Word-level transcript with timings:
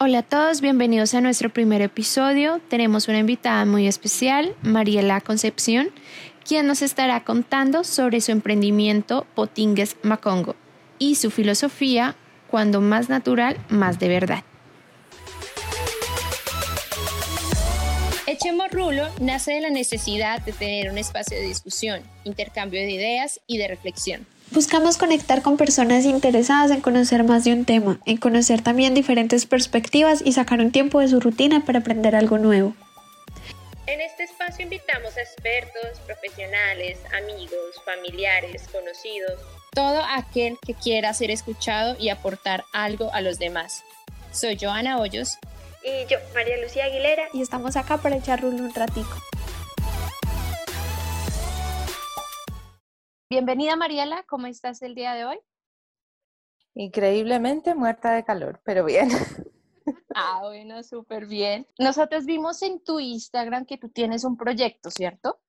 Hola 0.00 0.18
a 0.18 0.22
todos, 0.22 0.60
bienvenidos 0.60 1.12
a 1.14 1.20
nuestro 1.20 1.50
primer 1.50 1.82
episodio. 1.82 2.60
Tenemos 2.68 3.08
una 3.08 3.18
invitada 3.18 3.64
muy 3.64 3.88
especial, 3.88 4.54
Mariela 4.62 5.20
Concepción, 5.20 5.90
quien 6.46 6.68
nos 6.68 6.82
estará 6.82 7.24
contando 7.24 7.82
sobre 7.82 8.20
su 8.20 8.30
emprendimiento 8.30 9.26
Potingues 9.34 9.96
Macongo 10.04 10.54
y 11.00 11.16
su 11.16 11.32
filosofía, 11.32 12.14
cuando 12.48 12.80
más 12.80 13.08
natural, 13.08 13.56
más 13.70 13.98
de 13.98 14.08
verdad. 14.08 14.44
Echemos 18.28 18.70
Rulo 18.70 19.08
nace 19.20 19.54
de 19.54 19.62
la 19.62 19.70
necesidad 19.70 20.40
de 20.42 20.52
tener 20.52 20.92
un 20.92 20.98
espacio 20.98 21.36
de 21.36 21.42
discusión, 21.42 22.02
intercambio 22.22 22.80
de 22.80 22.92
ideas 22.92 23.40
y 23.48 23.58
de 23.58 23.66
reflexión 23.66 24.28
Buscamos 24.50 24.96
conectar 24.96 25.42
con 25.42 25.58
personas 25.58 26.06
interesadas 26.06 26.70
en 26.70 26.80
conocer 26.80 27.22
más 27.22 27.44
de 27.44 27.52
un 27.52 27.66
tema, 27.66 28.00
en 28.06 28.16
conocer 28.16 28.62
también 28.62 28.94
diferentes 28.94 29.44
perspectivas 29.44 30.22
y 30.24 30.32
sacar 30.32 30.60
un 30.60 30.72
tiempo 30.72 31.00
de 31.00 31.08
su 31.08 31.20
rutina 31.20 31.64
para 31.66 31.80
aprender 31.80 32.16
algo 32.16 32.38
nuevo. 32.38 32.74
En 33.86 34.00
este 34.00 34.24
espacio 34.24 34.64
invitamos 34.64 35.16
a 35.16 35.20
expertos, 35.20 36.00
profesionales, 36.06 36.98
amigos, 37.22 37.82
familiares, 37.84 38.66
conocidos, 38.72 39.38
todo 39.72 40.02
aquel 40.16 40.58
que 40.66 40.74
quiera 40.74 41.12
ser 41.12 41.30
escuchado 41.30 41.96
y 41.98 42.08
aportar 42.08 42.64
algo 42.72 43.12
a 43.12 43.20
los 43.20 43.38
demás. 43.38 43.84
Soy 44.32 44.58
Joana 44.58 44.98
Hoyos. 44.98 45.38
Y 45.84 46.06
yo, 46.10 46.18
María 46.34 46.56
Lucía 46.62 46.86
Aguilera. 46.86 47.24
Y 47.32 47.42
estamos 47.42 47.76
acá 47.76 47.98
para 47.98 48.16
echar 48.16 48.44
un 48.44 48.74
ratico. 48.74 49.14
Bienvenida 53.30 53.76
Mariela, 53.76 54.24
¿cómo 54.26 54.46
estás 54.46 54.80
el 54.80 54.94
día 54.94 55.12
de 55.12 55.26
hoy? 55.26 55.38
Increíblemente 56.72 57.74
muerta 57.74 58.12
de 58.12 58.24
calor, 58.24 58.60
pero 58.64 58.84
bien. 58.84 59.10
Ah, 60.14 60.40
bueno, 60.42 60.82
súper 60.82 61.26
bien. 61.26 61.66
Nosotros 61.78 62.26
vimos 62.26 62.60
en 62.62 62.82
tu 62.82 62.98
Instagram 62.98 63.64
que 63.64 63.78
tú 63.78 63.88
tienes 63.88 64.24
un 64.24 64.36
proyecto, 64.36 64.90
¿cierto? 64.90 65.40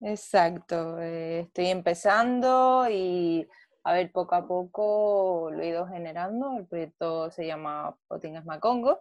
Exacto, 0.00 1.00
eh, 1.00 1.40
estoy 1.40 1.66
empezando 1.66 2.86
y 2.90 3.46
a 3.84 3.92
ver, 3.92 4.10
poco 4.10 4.34
a 4.34 4.46
poco 4.46 5.50
lo 5.52 5.62
he 5.62 5.68
ido 5.68 5.86
generando. 5.86 6.58
El 6.58 6.66
proyecto 6.66 7.30
se 7.30 7.46
llama 7.46 7.96
Potingas 8.08 8.44
Macongo 8.44 9.00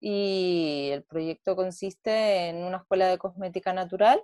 y 0.00 0.90
el 0.92 1.04
proyecto 1.04 1.54
consiste 1.54 2.48
en 2.48 2.64
una 2.64 2.78
escuela 2.78 3.06
de 3.06 3.18
cosmética 3.18 3.72
natural 3.72 4.22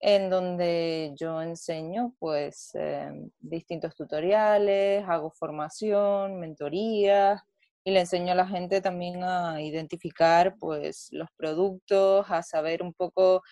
en 0.00 0.30
donde 0.30 1.14
yo 1.16 1.40
enseño 1.42 2.14
pues 2.18 2.74
em, 2.74 3.30
distintos 3.38 3.94
tutoriales, 3.94 5.04
hago 5.08 5.30
formación, 5.30 6.38
mentorías 6.38 7.42
y 7.84 7.92
le 7.92 8.00
enseño 8.00 8.32
a 8.32 8.36
la 8.36 8.46
gente 8.46 8.80
también 8.80 9.22
a 9.24 9.62
identificar 9.62 10.56
pues 10.58 11.08
los 11.12 11.28
productos, 11.36 12.26
a 12.30 12.42
saber 12.42 12.82
un 12.82 12.92
poco 12.92 13.42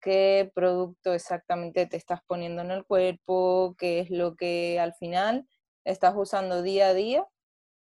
qué 0.00 0.50
producto 0.54 1.14
exactamente 1.14 1.86
te 1.86 1.96
estás 1.96 2.20
poniendo 2.26 2.62
en 2.62 2.70
el 2.70 2.84
cuerpo, 2.84 3.74
qué 3.78 4.00
es 4.00 4.10
lo 4.10 4.36
que 4.36 4.80
al 4.80 4.94
final 4.94 5.46
estás 5.84 6.14
usando 6.16 6.62
día 6.62 6.88
a 6.88 6.94
día 6.94 7.26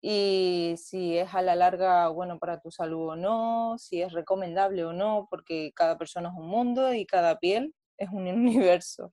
y 0.09 0.77
si 0.79 1.19
es 1.19 1.35
a 1.35 1.43
la 1.43 1.57
larga 1.57 2.09
bueno 2.11 2.39
para 2.39 2.61
tu 2.61 2.71
salud 2.71 3.09
o 3.09 3.17
no, 3.17 3.77
si 3.77 4.03
es 4.03 4.13
recomendable 4.13 4.85
o 4.85 4.93
no, 4.93 5.27
porque 5.29 5.73
cada 5.75 5.99
persona 5.99 6.29
es 6.29 6.37
un 6.37 6.47
mundo 6.47 6.95
y 6.95 7.07
cada 7.07 7.41
piel 7.41 7.75
es 7.99 8.11
un 8.11 8.29
universo. 8.29 9.13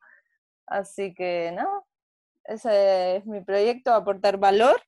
Así 0.68 1.14
que 1.16 1.52
no, 1.56 1.88
ese 2.46 3.18
es 3.18 3.26
mi 3.26 3.42
proyecto, 3.42 3.94
aportar 3.94 4.38
valor 4.38 4.84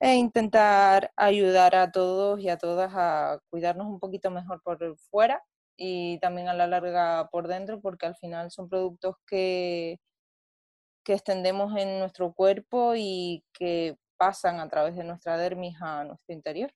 e 0.00 0.16
intentar 0.16 1.12
ayudar 1.16 1.76
a 1.76 1.92
todos 1.92 2.40
y 2.40 2.48
a 2.48 2.58
todas 2.58 2.92
a 2.96 3.38
cuidarnos 3.50 3.86
un 3.86 4.00
poquito 4.00 4.30
mejor 4.32 4.60
por 4.62 4.98
fuera 5.10 5.40
y 5.76 6.18
también 6.20 6.48
a 6.48 6.54
la 6.54 6.66
larga 6.66 7.28
por 7.30 7.48
dentro, 7.48 7.80
porque 7.80 8.06
al 8.06 8.16
final 8.16 8.50
son 8.50 8.68
productos 8.68 9.16
que, 9.26 10.00
que 11.04 11.14
extendemos 11.14 11.76
en 11.76 12.00
nuestro 12.00 12.32
cuerpo 12.34 12.94
y 12.96 13.44
que 13.52 13.96
pasan 14.16 14.60
a 14.60 14.68
través 14.68 14.96
de 14.96 15.04
nuestra 15.04 15.36
dermis 15.36 15.76
a 15.80 16.04
nuestro 16.04 16.34
interior. 16.34 16.72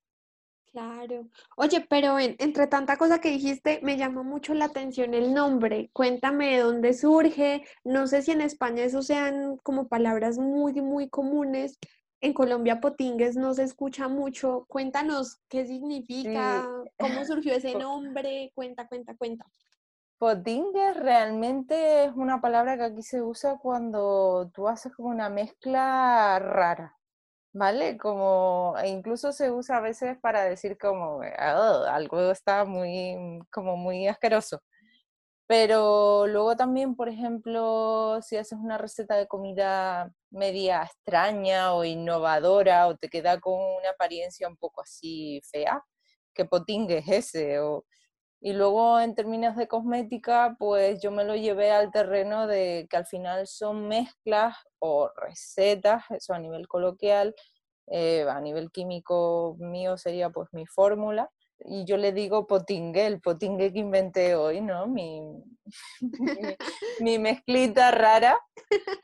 Claro. 0.73 1.29
Oye, 1.57 1.87
pero 1.89 2.19
entre 2.19 2.67
tanta 2.67 2.97
cosa 2.97 3.21
que 3.21 3.31
dijiste, 3.31 3.81
me 3.83 3.97
llamó 3.97 4.23
mucho 4.23 4.55
la 4.55 4.67
atención 4.67 5.15
el 5.15 5.33
nombre. 5.33 5.91
Cuéntame 5.93 6.53
de 6.53 6.59
dónde 6.59 6.93
surge. 6.93 7.65
No 7.85 8.07
sé 8.07 8.23
si 8.23 8.33
en 8.33 8.43
España 8.43 8.85
eso 8.85 9.03
sean 9.03 9.57
como 9.63 9.89
palabras 9.89 10.39
muy, 10.39 10.75
muy 10.75 11.09
comunes. 11.09 11.79
En 12.21 12.35
Colombia 12.35 12.81
potingues 12.81 13.37
no 13.37 13.55
se 13.55 13.63
escucha 13.63 14.09
mucho. 14.09 14.67
Cuéntanos 14.69 15.41
qué 15.49 15.67
significa, 15.67 16.69
cómo 16.99 17.25
surgió 17.25 17.55
ese 17.55 17.75
nombre. 17.75 18.53
Cuenta, 18.55 18.87
cuenta, 18.89 19.17
cuenta. 19.17 19.47
Potingues 20.19 20.97
realmente 20.97 22.05
es 22.05 22.13
una 22.15 22.41
palabra 22.41 22.77
que 22.77 22.85
aquí 22.85 23.03
se 23.03 23.23
usa 23.23 23.57
cuando 23.59 24.51
tú 24.53 24.67
haces 24.67 24.95
como 24.95 25.09
una 25.11 25.31
mezcla 25.31 26.39
rara. 26.41 26.98
¿Vale? 27.53 27.97
Como 27.99 28.75
e 28.83 28.89
incluso 28.89 29.33
se 29.33 29.51
usa 29.51 29.79
a 29.79 29.81
veces 29.81 30.19
para 30.21 30.45
decir 30.45 30.79
como 30.79 31.19
oh, 31.19 31.23
algo 31.87 32.31
está 32.31 32.65
muy, 32.65 33.41
como 33.51 33.77
muy 33.77 34.07
asqueroso. 34.09 34.61
Pero 35.49 36.27
luego 36.27 36.57
también, 36.57 36.95
por 36.95 37.09
ejemplo, 37.09 38.21
si 38.23 38.37
haces 38.37 38.59
una 38.59 38.77
receta 38.79 39.17
de 39.17 39.27
comida 39.27 40.13
media 40.31 40.83
extraña 40.83 41.73
o 41.75 41.85
innovadora 41.85 42.87
o 42.87 42.97
te 42.97 43.09
queda 43.09 43.41
con 43.41 43.55
una 43.55 43.91
apariencia 43.91 44.47
un 44.49 44.57
poco 44.59 44.83
así 44.83 45.41
fea, 45.51 45.83
que 46.35 46.45
potingue 46.45 46.99
es 46.99 47.09
ese. 47.09 47.61
O, 47.61 47.87
y 48.41 48.53
luego 48.53 49.01
en 49.01 49.15
términos 49.15 49.57
de 49.57 49.67
cosmética, 49.67 50.57
pues 50.59 51.01
yo 51.03 51.11
me 51.11 51.25
lo 51.25 51.35
llevé 51.35 51.73
al 51.73 51.91
terreno 51.91 52.47
de 52.47 52.87
que 52.89 52.97
al 52.97 53.07
final 53.07 53.47
son 53.49 53.89
mezclas 53.89 54.57
o 54.79 55.11
recetas, 55.17 56.05
eso 56.11 56.35
a 56.35 56.39
nivel 56.39 56.69
coloquial, 56.69 57.35
eh, 57.89 58.27
a 58.29 58.41
nivel 58.41 58.71
químico 58.71 59.57
mío 59.59 59.97
sería 59.99 60.31
pues 60.31 60.49
mi 60.53 60.67
fórmula. 60.67 61.31
Y 61.61 61.85
yo 61.85 61.97
le 61.97 62.13
digo 62.13 62.47
potingue, 62.47 63.07
el 63.07 63.21
potingue 63.21 63.73
que 63.73 63.81
inventé 63.81 64.37
hoy, 64.37 64.61
¿no? 64.61 64.87
Mi, 64.87 65.21
mi, 67.01 67.19
mezclita 67.19 67.91
rara 67.91 68.39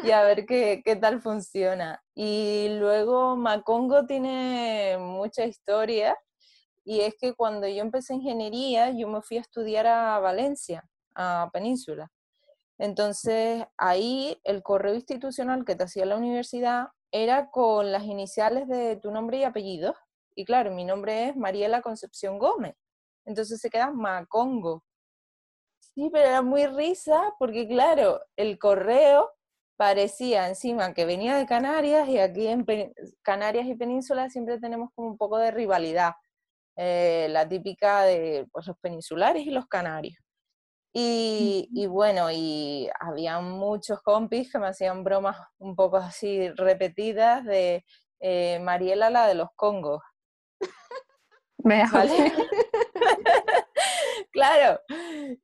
y 0.05 0.13
a 0.13 0.23
ver 0.23 0.47
qué, 0.47 0.81
qué 0.85 0.95
tal 0.95 1.21
funciona. 1.21 2.01
Y 2.15 2.69
luego 2.79 3.35
Macongo 3.35 4.07
tiene 4.07 4.97
mucha 5.01 5.45
historia 5.45 6.17
y 6.85 7.01
es 7.01 7.15
que 7.19 7.35
cuando 7.35 7.67
yo 7.67 7.83
empecé 7.83 8.15
ingeniería, 8.15 8.91
yo 8.91 9.09
me 9.09 9.23
fui 9.23 9.39
a 9.39 9.41
estudiar 9.41 9.87
a 9.87 10.19
Valencia, 10.19 10.85
a 11.15 11.51
Península. 11.53 12.11
Entonces, 12.79 13.65
ahí 13.79 14.39
el 14.45 14.63
correo 14.63 14.95
institucional 14.95 15.65
que 15.65 15.77
te 15.77 15.85
hacía 15.85 16.05
la 16.07 16.17
universidad 16.17 16.89
era 17.13 17.51
con 17.51 17.93
las 17.93 18.05
iniciales 18.05 18.69
de 18.69 18.97
tu 18.97 19.11
nombre 19.11 19.39
y 19.39 19.45
apellido. 19.45 19.95
Y 20.35 20.45
claro, 20.45 20.73
mi 20.73 20.85
nombre 20.85 21.29
es 21.29 21.37
Mariela 21.37 21.81
Concepción 21.81 22.39
Gómez. 22.39 22.75
Entonces 23.25 23.61
se 23.61 23.71
queda 23.71 23.91
Macongo. 23.91 24.85
Sí, 25.79 26.11
pero 26.13 26.29
era 26.29 26.43
muy 26.43 26.67
risa 26.67 27.35
porque, 27.39 27.69
claro, 27.69 28.21
el 28.37 28.59
correo 28.59 29.31
parecía 29.77 30.49
encima 30.49 30.93
que 30.93 31.05
venía 31.05 31.37
de 31.37 31.47
Canarias 31.47 32.09
y 32.09 32.19
aquí 32.19 32.49
en 32.49 32.67
Canarias 33.23 33.67
y 33.67 33.77
Península 33.77 34.29
siempre 34.31 34.59
tenemos 34.59 34.91
como 34.95 35.09
un 35.09 35.17
poco 35.17 35.39
de 35.39 35.53
rivalidad. 35.53 36.15
Eh, 36.77 37.29
la 37.31 37.49
típica 37.49 38.03
de 38.03 38.47
pues, 38.51 38.67
los 38.67 38.77
peninsulares 38.79 39.47
y 39.47 39.51
los 39.51 39.67
canarios. 39.67 40.17
Y, 40.97 41.87
bueno, 41.89 42.31
y 42.31 42.89
había 43.01 43.41
muchos 43.41 44.01
compis 44.03 44.53
que 44.53 44.61
me 44.61 44.69
hacían 44.69 45.03
bromas 45.03 45.37
un 45.59 45.75
poco 45.75 45.97
así 45.97 46.49
repetidas 46.51 47.45
de 47.45 47.85
eh, 48.21 48.61
Mariela, 48.61 49.11
la 49.11 49.27
de 49.27 49.35
los 49.35 49.49
Congos. 49.57 50.03
¿Vale? 51.59 52.33
claro. 54.33 54.81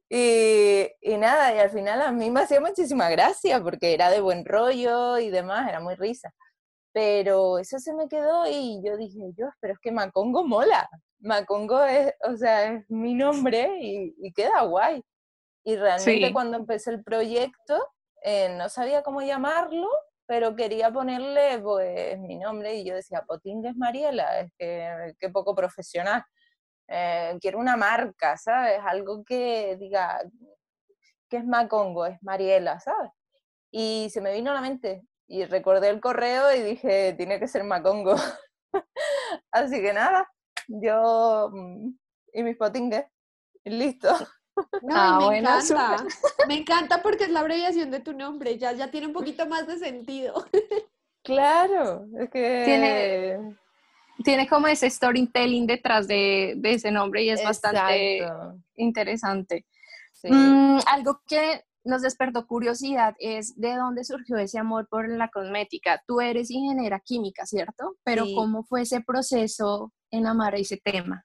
Y, 0.08 0.86
y, 1.00 1.16
nada, 1.18 1.52
y 1.54 1.58
al 1.58 1.70
final 1.70 2.00
a 2.00 2.12
mí 2.12 2.30
me 2.30 2.42
hacía 2.42 2.60
muchísima 2.60 3.10
gracia 3.10 3.60
porque 3.60 3.92
era 3.92 4.08
de 4.10 4.20
buen 4.20 4.44
rollo 4.44 5.18
y 5.18 5.30
demás, 5.30 5.68
era 5.68 5.80
muy 5.80 5.96
risa. 5.96 6.32
Pero 6.92 7.58
eso 7.58 7.78
se 7.80 7.92
me 7.94 8.08
quedó 8.08 8.46
y 8.48 8.80
yo 8.84 8.96
dije, 8.96 9.18
yo, 9.36 9.46
pero 9.60 9.74
es 9.74 9.80
que 9.80 9.90
Macongo 9.90 10.44
mola. 10.44 10.88
Macongo 11.20 11.82
es, 11.84 12.14
o 12.22 12.36
sea, 12.36 12.72
es 12.72 12.90
mi 12.90 13.14
nombre 13.14 13.78
y, 13.80 14.14
y 14.18 14.32
queda 14.32 14.62
guay. 14.62 15.02
Y 15.64 15.76
realmente 15.76 16.32
cuando 16.32 16.56
empecé 16.56 16.90
el 16.90 17.04
proyecto, 17.04 17.78
eh, 18.22 18.48
no 18.56 18.68
sabía 18.68 19.02
cómo 19.02 19.22
llamarlo, 19.22 19.88
pero 20.26 20.54
quería 20.56 20.92
ponerle 20.92 21.58
pues 21.58 22.18
mi 22.18 22.38
nombre 22.38 22.76
y 22.76 22.84
yo 22.84 22.94
decía, 22.94 23.24
Potingues 23.26 23.76
Mariela, 23.76 24.40
es 24.40 24.52
que 24.58 25.14
qué 25.18 25.28
poco 25.28 25.54
profesional. 25.54 26.24
Eh, 26.88 27.36
quiero 27.40 27.58
una 27.58 27.76
marca, 27.76 28.36
¿sabes? 28.36 28.80
Algo 28.84 29.24
que 29.24 29.76
diga 29.76 30.20
que 31.28 31.38
es 31.38 31.44
Macongo, 31.44 32.06
es 32.06 32.20
Mariela, 32.22 32.80
¿sabes? 32.80 33.10
Y 33.70 34.08
se 34.10 34.20
me 34.20 34.32
vino 34.32 34.50
a 34.50 34.54
la 34.54 34.60
mente 34.60 35.02
y 35.28 35.44
recordé 35.44 35.88
el 35.90 36.00
correo 36.00 36.52
y 36.54 36.62
dije, 36.62 37.14
tiene 37.14 37.38
que 37.38 37.46
ser 37.48 37.64
Macongo. 37.64 38.16
Así 39.52 39.80
que 39.80 39.92
nada, 39.92 40.28
yo 40.68 41.50
mm, 41.52 41.90
y 42.34 42.42
mis 42.42 42.56
potingues, 42.56 43.04
listo. 43.64 44.08
No, 44.82 44.94
Ah, 44.94 45.16
me 45.18 45.24
bueno, 45.24 45.48
encanta. 45.58 46.04
Me 46.46 46.54
encanta 46.58 47.02
porque 47.02 47.24
es 47.24 47.30
la 47.30 47.40
abreviación 47.40 47.90
de 47.90 48.00
tu 48.00 48.12
nombre, 48.12 48.58
ya, 48.58 48.72
ya 48.72 48.90
tiene 48.90 49.06
un 49.06 49.12
poquito 49.14 49.46
más 49.46 49.66
de 49.66 49.78
sentido. 49.78 50.44
Claro, 51.22 52.06
es 52.18 52.28
que... 52.30 52.62
Tiene- 52.64 53.56
Tiene 54.24 54.48
como 54.48 54.66
ese 54.66 54.90
storytelling 54.90 55.66
detrás 55.66 56.06
de, 56.08 56.54
de 56.56 56.72
ese 56.74 56.90
nombre 56.90 57.22
y 57.22 57.30
es 57.30 57.42
bastante 57.44 58.26
interesante. 58.76 59.66
sí. 60.12 60.28
Mm, 60.30 60.78
algo 60.86 61.20
que 61.26 61.62
nos 61.84 62.02
despertó 62.02 62.46
curiosidad 62.46 63.14
es 63.18 63.54
de 63.58 63.76
dónde 63.76 64.04
surgió 64.04 64.36
ese 64.36 64.58
amor 64.58 64.88
por 64.90 65.08
la 65.08 65.28
cosmética. 65.28 66.02
Tú 66.06 66.20
eres 66.20 66.50
ingeniera 66.50 67.00
química, 67.00 67.46
¿cierto? 67.46 67.96
Pero 68.04 68.24
Sí. 68.24 68.34
¿cómo 68.34 68.62
fue 68.64 68.82
ese 68.82 69.00
proceso 69.00 69.92
en 70.10 70.26
amar 70.26 70.54
ese 70.54 70.76
tema? 70.76 71.24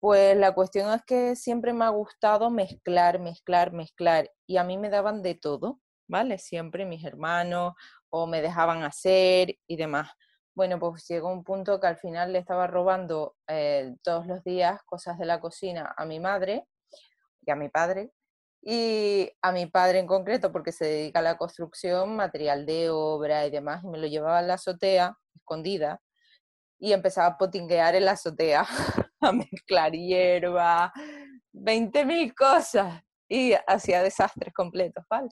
Pues 0.00 0.36
la 0.36 0.52
cuestión 0.52 0.92
es 0.92 1.02
que 1.04 1.36
siempre 1.36 1.72
me 1.72 1.84
ha 1.84 1.90
gustado 1.90 2.50
mezclar, 2.50 3.20
mezclar, 3.20 3.72
mezclar. 3.72 4.30
Y 4.48 4.56
a 4.56 4.64
mí 4.64 4.76
me 4.76 4.90
daban 4.90 5.22
de 5.22 5.36
todo, 5.36 5.80
¿vale? 6.08 6.38
Siempre 6.38 6.84
mis 6.84 7.04
hermanos 7.04 7.74
o 8.10 8.26
me 8.26 8.42
dejaban 8.42 8.82
hacer 8.82 9.56
y 9.66 9.76
demás. 9.76 10.10
Bueno, 10.54 10.80
pues 10.80 11.06
llegó 11.08 11.32
un 11.32 11.44
punto 11.44 11.80
que 11.80 11.86
al 11.86 11.98
final 11.98 12.32
le 12.32 12.40
estaba 12.40 12.66
robando 12.66 13.36
eh, 13.46 13.94
todos 14.02 14.26
los 14.26 14.42
días 14.42 14.82
cosas 14.84 15.18
de 15.18 15.24
la 15.24 15.40
cocina 15.40 15.94
a 15.96 16.04
mi 16.04 16.18
madre 16.18 16.66
y 17.46 17.50
a 17.52 17.56
mi 17.56 17.68
padre. 17.68 18.12
Y 18.60 19.30
a 19.42 19.52
mi 19.52 19.66
padre 19.66 19.98
en 20.00 20.06
concreto, 20.06 20.52
porque 20.52 20.72
se 20.72 20.84
dedica 20.84 21.18
a 21.20 21.22
la 21.22 21.36
construcción, 21.36 22.16
material 22.16 22.66
de 22.66 22.90
obra 22.90 23.46
y 23.46 23.50
demás, 23.50 23.82
y 23.84 23.88
me 23.88 23.98
lo 23.98 24.06
llevaba 24.06 24.38
a 24.38 24.42
la 24.42 24.54
azotea, 24.54 25.16
escondida, 25.34 26.00
y 26.82 26.92
empezaba 26.92 27.28
a 27.28 27.38
potinguear 27.38 27.94
en 27.94 28.04
la 28.06 28.12
azotea, 28.12 28.66
a 29.20 29.32
mezclar 29.32 29.92
hierba, 29.92 30.92
20.000 31.52 32.34
cosas, 32.34 33.00
y 33.28 33.52
hacía 33.68 34.02
desastres 34.02 34.52
completos, 34.52 35.04
¿vale? 35.08 35.28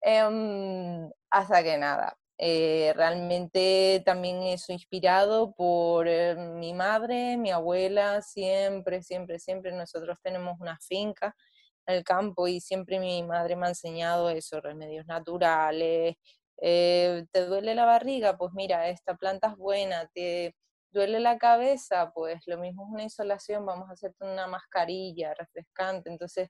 Em, 0.00 1.10
hasta 1.30 1.64
que 1.64 1.76
nada, 1.78 2.16
eh, 2.38 2.92
realmente 2.94 4.02
también 4.06 4.40
eso 4.44 4.72
inspirado 4.72 5.52
por 5.54 6.06
eh, 6.06 6.36
mi 6.36 6.72
madre, 6.74 7.36
mi 7.36 7.50
abuela, 7.50 8.22
siempre, 8.22 9.02
siempre, 9.02 9.40
siempre 9.40 9.72
nosotros 9.72 10.16
tenemos 10.22 10.60
una 10.60 10.78
finca 10.80 11.34
en 11.86 11.96
el 11.96 12.04
campo 12.04 12.46
y 12.46 12.60
siempre 12.60 13.00
mi 13.00 13.24
madre 13.24 13.56
me 13.56 13.66
ha 13.66 13.70
enseñado 13.70 14.30
eso, 14.30 14.60
remedios 14.60 15.06
naturales. 15.06 16.14
eh, 16.62 17.24
¿Te 17.32 17.46
duele 17.46 17.74
la 17.74 17.84
barriga? 17.84 18.36
Pues 18.38 18.52
mira, 18.54 18.88
esta 18.88 19.16
planta 19.16 19.48
es 19.48 19.56
buena. 19.56 20.08
¿Te 20.14 20.54
duele 20.90 21.20
la 21.20 21.38
cabeza? 21.38 22.12
Pues 22.14 22.42
lo 22.46 22.58
mismo 22.58 22.84
es 22.84 22.92
una 22.92 23.02
insolación, 23.02 23.66
vamos 23.66 23.88
a 23.90 23.92
hacerte 23.92 24.24
una 24.24 24.46
mascarilla 24.46 25.34
refrescante. 25.34 26.10
Entonces, 26.10 26.48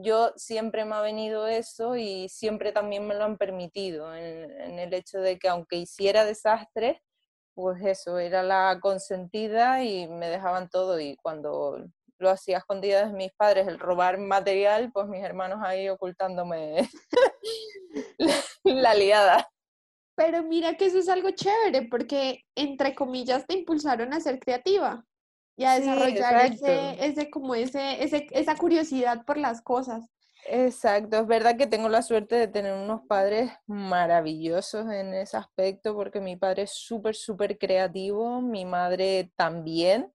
yo 0.00 0.32
siempre 0.36 0.84
me 0.84 0.94
ha 0.94 1.00
venido 1.00 1.46
eso 1.48 1.96
y 1.96 2.28
siempre 2.28 2.72
también 2.72 3.06
me 3.06 3.14
lo 3.14 3.24
han 3.24 3.36
permitido, 3.36 4.14
en, 4.14 4.78
el 4.78 4.94
hecho 4.94 5.18
de 5.20 5.38
que 5.38 5.48
aunque 5.48 5.76
hiciera 5.76 6.24
desastres, 6.24 6.98
pues 7.54 7.84
eso, 7.84 8.18
era 8.18 8.42
la 8.44 8.78
consentida 8.80 9.82
y 9.82 10.06
me 10.06 10.28
dejaban 10.28 10.68
todo 10.70 11.00
y 11.00 11.16
cuando 11.16 11.78
lo 12.18 12.30
hacía 12.30 12.56
a 12.56 12.60
escondidas 12.60 13.10
de 13.10 13.16
mis 13.16 13.32
padres, 13.32 13.66
el 13.66 13.78
robar 13.80 14.18
material, 14.18 14.92
pues 14.92 15.08
mis 15.08 15.24
hermanos 15.24 15.58
ahí 15.62 15.88
ocultándome 15.88 16.88
la, 18.18 18.34
la 18.64 18.94
liada. 18.94 19.48
Pero 20.18 20.42
mira 20.42 20.74
que 20.76 20.86
eso 20.86 20.98
es 20.98 21.08
algo 21.08 21.30
chévere 21.30 21.86
porque, 21.88 22.44
entre 22.56 22.92
comillas, 22.96 23.46
te 23.46 23.54
impulsaron 23.54 24.12
a 24.12 24.18
ser 24.20 24.40
creativa 24.40 25.06
y 25.56 25.64
a 25.64 25.76
Sí, 25.76 25.80
desarrollar 25.80 26.36
ese, 26.44 26.74
exacto. 26.74 27.04
ese, 27.04 27.30
como 27.30 27.54
ese, 27.54 28.02
ese, 28.02 28.26
esa 28.32 28.56
curiosidad 28.56 29.24
por 29.24 29.38
las 29.38 29.62
cosas. 29.62 30.10
Exacto, 30.50 31.18
es 31.18 31.26
verdad 31.28 31.56
que 31.56 31.68
tengo 31.68 31.88
la 31.88 32.02
suerte 32.02 32.34
de 32.34 32.48
tener 32.48 32.72
unos 32.72 33.02
padres 33.06 33.52
maravillosos 33.66 34.90
en 34.90 35.14
ese 35.14 35.36
aspecto, 35.36 35.94
porque 35.94 36.20
mi 36.20 36.36
padre 36.36 36.62
es 36.62 36.72
súper, 36.72 37.14
súper 37.14 37.56
creativo, 37.58 38.40
mi 38.40 38.64
madre 38.64 39.30
también. 39.36 40.12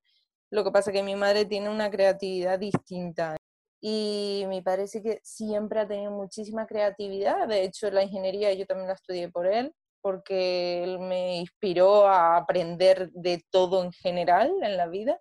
Lo 0.50 0.65
que 0.65 0.71
pasa 0.71 0.91
es 0.91 0.97
que 0.97 1.03
mi 1.03 1.15
madre 1.15 1.45
tiene 1.45 1.69
una 1.69 1.89
creatividad 1.89 2.59
distinta. 2.59 3.38
Y 3.79 4.45
mi 4.50 4.61
padre 4.61 4.88
sí 4.88 5.01
que 5.03 5.19
siempre 5.23 5.79
ha 5.81 5.88
tenido 5.88 6.11
muchísima 6.11 6.65
creatividad. 6.67 7.47
De 7.47 7.63
hecho, 7.63 7.91
la 7.91 8.03
ingeniería 8.03 8.53
yo 8.53 8.65
también 8.65 8.88
la 8.88 8.94
estudié 8.95 9.29
por 9.29 9.45
él, 9.47 9.73
porque 10.03 10.83
él 10.83 11.00
me 11.00 11.38
inspiró 11.38 12.07
a 12.07 12.38
aprender 12.38 13.11
de 13.13 13.44
todo 13.51 13.83
en 13.83 13.94
general 13.94 14.51
en 14.63 14.77
la 14.77 14.88
vida. 14.89 15.19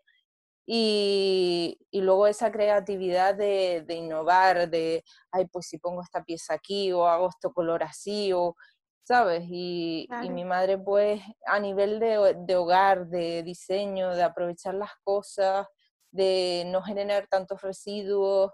Y, 0.66 1.78
y 1.90 2.00
luego 2.02 2.26
esa 2.28 2.52
creatividad 2.52 3.34
de, 3.34 3.84
de 3.86 3.94
innovar, 3.96 4.70
de, 4.70 5.04
ay, 5.32 5.46
pues 5.52 5.66
si 5.68 5.78
pongo 5.78 6.02
esta 6.02 6.24
pieza 6.24 6.54
aquí 6.54 6.92
o 6.92 7.06
hago 7.08 7.28
este 7.30 7.50
color 7.50 7.82
así, 7.84 8.32
o, 8.32 8.56
¿sabes? 9.04 9.44
Y, 9.50 10.14
y 10.20 10.30
Claro. 10.30 10.34
mi 10.34 10.44
madre, 10.44 10.78
pues, 10.78 11.20
a 11.46 11.58
nivel 11.60 12.00
de, 12.00 12.36
de 12.46 12.56
hogar, 12.56 13.08
de 13.08 13.42
diseño, 13.42 14.14
de 14.14 14.22
aprovechar 14.24 14.74
las 14.74 14.92
cosas, 15.04 15.66
de 16.12 16.64
no 16.66 16.82
generar 16.82 17.26
tantos 17.28 17.62
residuos, 17.62 18.52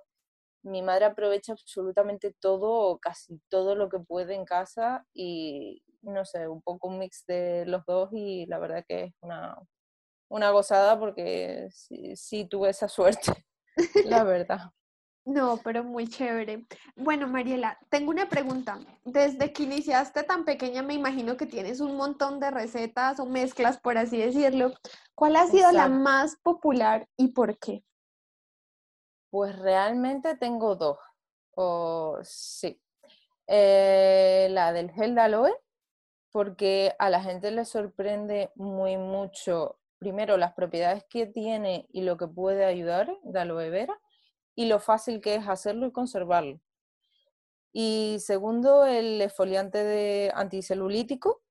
mi 0.62 0.82
madre 0.82 1.06
aprovecha 1.06 1.52
absolutamente 1.52 2.34
todo, 2.40 2.98
casi 2.98 3.40
todo 3.48 3.74
lo 3.76 3.88
que 3.88 4.00
puede 4.00 4.34
en 4.34 4.44
casa 4.44 5.06
y, 5.14 5.82
no 6.08 6.24
sé, 6.24 6.48
un 6.48 6.62
poco 6.62 6.88
un 6.88 6.98
mix 6.98 7.24
de 7.26 7.64
los 7.66 7.84
dos 7.86 8.10
y 8.12 8.46
la 8.46 8.58
verdad 8.58 8.84
que 8.86 9.04
es 9.04 9.14
una, 9.20 9.56
una 10.30 10.50
gozada 10.50 10.98
porque 10.98 11.68
sí, 11.70 12.16
sí 12.16 12.46
tuve 12.46 12.70
esa 12.70 12.88
suerte, 12.88 13.46
la 14.04 14.24
verdad. 14.24 14.72
No, 15.28 15.60
pero 15.62 15.84
muy 15.84 16.08
chévere. 16.08 16.66
Bueno, 16.96 17.28
Mariela, 17.28 17.78
tengo 17.90 18.10
una 18.10 18.30
pregunta. 18.30 18.78
Desde 19.04 19.52
que 19.52 19.64
iniciaste 19.64 20.22
tan 20.22 20.46
pequeña, 20.46 20.82
me 20.82 20.94
imagino 20.94 21.36
que 21.36 21.44
tienes 21.44 21.80
un 21.80 21.96
montón 21.98 22.40
de 22.40 22.50
recetas 22.50 23.20
o 23.20 23.26
mezclas, 23.26 23.78
por 23.78 23.98
así 23.98 24.16
decirlo. 24.16 24.72
¿Cuál 25.14 25.36
ha 25.36 25.46
sido 25.46 25.70
la 25.70 25.88
más 25.88 26.36
popular 26.36 27.06
y 27.18 27.28
por 27.32 27.58
qué? 27.58 27.84
Pues 29.30 29.58
realmente 29.58 30.34
tengo 30.38 30.76
dos, 30.76 30.96
o 31.54 32.18
sí. 32.22 32.80
Eh, 33.46 34.48
la 34.50 34.72
del 34.72 34.90
gel 34.92 35.14
de 35.14 35.20
aloe, 35.20 35.54
porque 36.30 36.94
a 36.98 37.10
la 37.10 37.22
gente 37.22 37.50
le 37.50 37.64
sorprende 37.64 38.50
muy 38.54 38.96
mucho, 38.96 39.78
primero, 39.98 40.36
las 40.36 40.52
propiedades 40.54 41.04
que 41.08 41.26
tiene 41.26 41.86
y 41.92 42.02
lo 42.02 42.16
que 42.16 42.28
puede 42.28 42.64
ayudar 42.64 43.16
de 43.22 43.40
aloe 43.40 43.70
vera, 43.70 43.98
y 44.54 44.66
lo 44.66 44.80
fácil 44.80 45.20
que 45.20 45.36
es 45.36 45.48
hacerlo 45.48 45.86
y 45.86 45.92
conservarlo. 45.92 46.60
Y 47.72 48.16
segundo, 48.20 48.86
el 48.86 49.20
exfoliante 49.20 49.84
de 49.84 50.32
anticelulítico, 50.34 51.42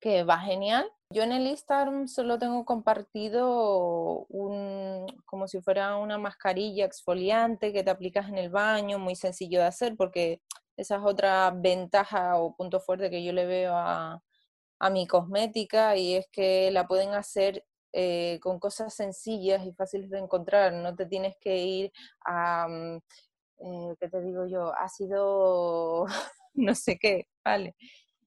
que 0.00 0.22
va 0.22 0.38
genial. 0.38 0.90
Yo 1.08 1.22
en 1.22 1.32
el 1.32 1.46
Instagram 1.46 2.08
solo 2.08 2.38
tengo 2.38 2.64
compartido 2.64 4.26
un, 4.28 5.06
como 5.24 5.48
si 5.48 5.60
fuera 5.62 5.96
una 5.96 6.18
mascarilla 6.18 6.84
exfoliante 6.84 7.72
que 7.72 7.82
te 7.82 7.90
aplicas 7.90 8.28
en 8.28 8.36
el 8.36 8.50
baño, 8.50 8.98
muy 8.98 9.16
sencillo 9.16 9.60
de 9.60 9.66
hacer, 9.66 9.96
porque 9.96 10.42
esa 10.76 10.96
es 10.96 11.02
otra 11.04 11.50
ventaja 11.54 12.38
o 12.38 12.54
punto 12.56 12.80
fuerte 12.80 13.10
que 13.10 13.24
yo 13.24 13.32
le 13.32 13.46
veo 13.46 13.74
a, 13.76 14.20
a 14.80 14.90
mi 14.90 15.06
cosmética 15.06 15.96
y 15.96 16.14
es 16.16 16.26
que 16.32 16.70
la 16.70 16.86
pueden 16.86 17.10
hacer 17.14 17.64
eh, 17.92 18.38
con 18.42 18.58
cosas 18.58 18.94
sencillas 18.94 19.64
y 19.66 19.72
fáciles 19.72 20.10
de 20.10 20.18
encontrar. 20.18 20.72
No 20.72 20.94
te 20.96 21.06
tienes 21.06 21.36
que 21.40 21.56
ir 21.58 21.92
a, 22.24 22.66
mm, 22.68 22.96
eh, 23.60 23.94
¿qué 24.00 24.08
te 24.08 24.20
digo 24.22 24.46
yo? 24.46 24.72
Ácido, 24.78 26.06
no 26.54 26.74
sé 26.74 26.98
qué, 26.98 27.28
¿vale? 27.44 27.76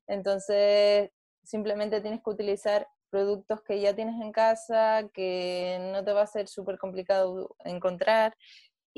Entonces, 0.08 1.12
simplemente 1.44 2.02
tienes 2.02 2.22
que 2.24 2.30
utilizar 2.30 2.88
productos 3.10 3.62
que 3.64 3.80
ya 3.82 3.96
tienes 3.96 4.22
en 4.22 4.32
casa, 4.32 5.10
que 5.14 5.80
no 5.94 6.04
te 6.04 6.14
va 6.14 6.24
a 6.24 6.28
ser 6.28 6.48
súper 6.48 6.78
complicado 6.78 7.56
encontrar. 7.66 8.36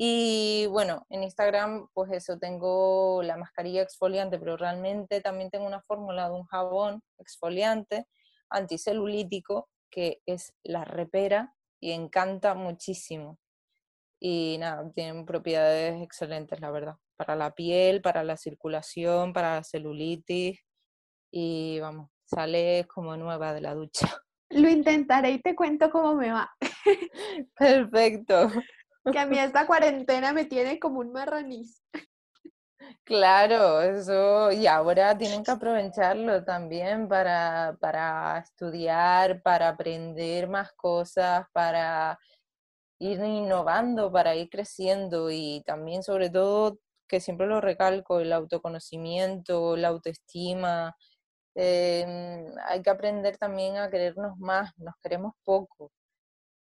Y 0.02 0.64
bueno, 0.68 1.04
en 1.10 1.24
Instagram, 1.24 1.88
pues 1.92 2.10
eso, 2.12 2.38
tengo 2.38 3.22
la 3.22 3.36
mascarilla 3.36 3.82
exfoliante, 3.82 4.38
pero 4.38 4.56
realmente 4.56 5.20
también 5.20 5.50
tengo 5.50 5.66
una 5.66 5.82
fórmula 5.82 6.30
de 6.30 6.36
un 6.36 6.46
jabón 6.46 7.02
exfoliante 7.18 8.06
anticelulítico, 8.48 9.68
que 9.90 10.22
es 10.24 10.54
la 10.62 10.86
repera 10.86 11.54
y 11.80 11.90
encanta 11.92 12.54
muchísimo. 12.54 13.38
Y 14.18 14.56
nada, 14.58 14.90
tienen 14.94 15.26
propiedades 15.26 16.02
excelentes, 16.02 16.62
la 16.62 16.70
verdad, 16.70 16.96
para 17.18 17.36
la 17.36 17.54
piel, 17.54 18.00
para 18.00 18.24
la 18.24 18.38
circulación, 18.38 19.34
para 19.34 19.56
la 19.56 19.64
celulitis. 19.64 20.60
Y 21.30 21.78
vamos, 21.80 22.08
sale 22.24 22.86
como 22.88 23.18
nueva 23.18 23.52
de 23.52 23.60
la 23.60 23.74
ducha. 23.74 24.08
Lo 24.48 24.70
intentaré 24.70 25.32
y 25.32 25.42
te 25.42 25.54
cuento 25.54 25.90
cómo 25.90 26.14
me 26.14 26.32
va. 26.32 26.50
Perfecto. 27.54 28.50
Que 29.12 29.18
a 29.18 29.26
mí 29.26 29.38
esta 29.38 29.66
cuarentena 29.66 30.32
me 30.32 30.44
tiene 30.44 30.78
como 30.78 31.00
un 31.00 31.12
marraniz. 31.12 31.82
Claro, 33.04 33.82
eso, 33.82 34.52
y 34.52 34.66
ahora 34.66 35.16
tienen 35.18 35.42
que 35.44 35.50
aprovecharlo 35.50 36.44
también 36.44 37.08
para, 37.08 37.76
para 37.80 38.38
estudiar, 38.38 39.42
para 39.42 39.68
aprender 39.68 40.48
más 40.48 40.72
cosas, 40.72 41.46
para 41.52 42.18
ir 43.00 43.20
innovando, 43.24 44.12
para 44.12 44.36
ir 44.36 44.48
creciendo 44.50 45.30
y 45.30 45.62
también 45.66 46.02
sobre 46.02 46.30
todo, 46.30 46.78
que 47.08 47.20
siempre 47.20 47.46
lo 47.46 47.60
recalco, 47.60 48.20
el 48.20 48.32
autoconocimiento, 48.32 49.76
la 49.76 49.88
autoestima. 49.88 50.96
Em, 51.54 52.46
hay 52.68 52.82
que 52.82 52.90
aprender 52.90 53.38
también 53.38 53.76
a 53.78 53.90
querernos 53.90 54.38
más, 54.38 54.72
nos 54.78 54.94
queremos 55.02 55.34
poco. 55.44 55.92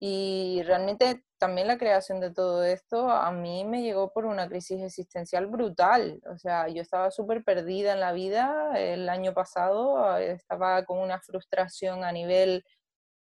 Y 0.04 0.64
realmente 0.64 1.24
también 1.38 1.68
la 1.68 1.78
creación 1.78 2.20
de 2.20 2.32
todo 2.34 2.64
esto 2.64 3.08
a 3.12 3.32
mí 3.32 3.64
me 3.66 3.84
llegó 3.84 4.12
por 4.12 4.26
una 4.26 4.48
crisis 4.50 4.82
existencial 4.82 5.46
brutal. 5.46 6.20
O 6.28 6.40
sea, 6.40 6.68
yo 6.70 6.82
estaba 6.82 7.12
súper 7.12 7.44
perdida 7.44 7.94
en 7.94 8.00
la 8.00 8.12
vida 8.12 8.72
el 8.76 9.08
año 9.10 9.36
pasado, 9.36 10.18
estaba 10.18 10.84
con 10.86 10.98
una 11.00 11.22
frustración 11.22 12.04
a 12.04 12.12
nivel 12.12 12.64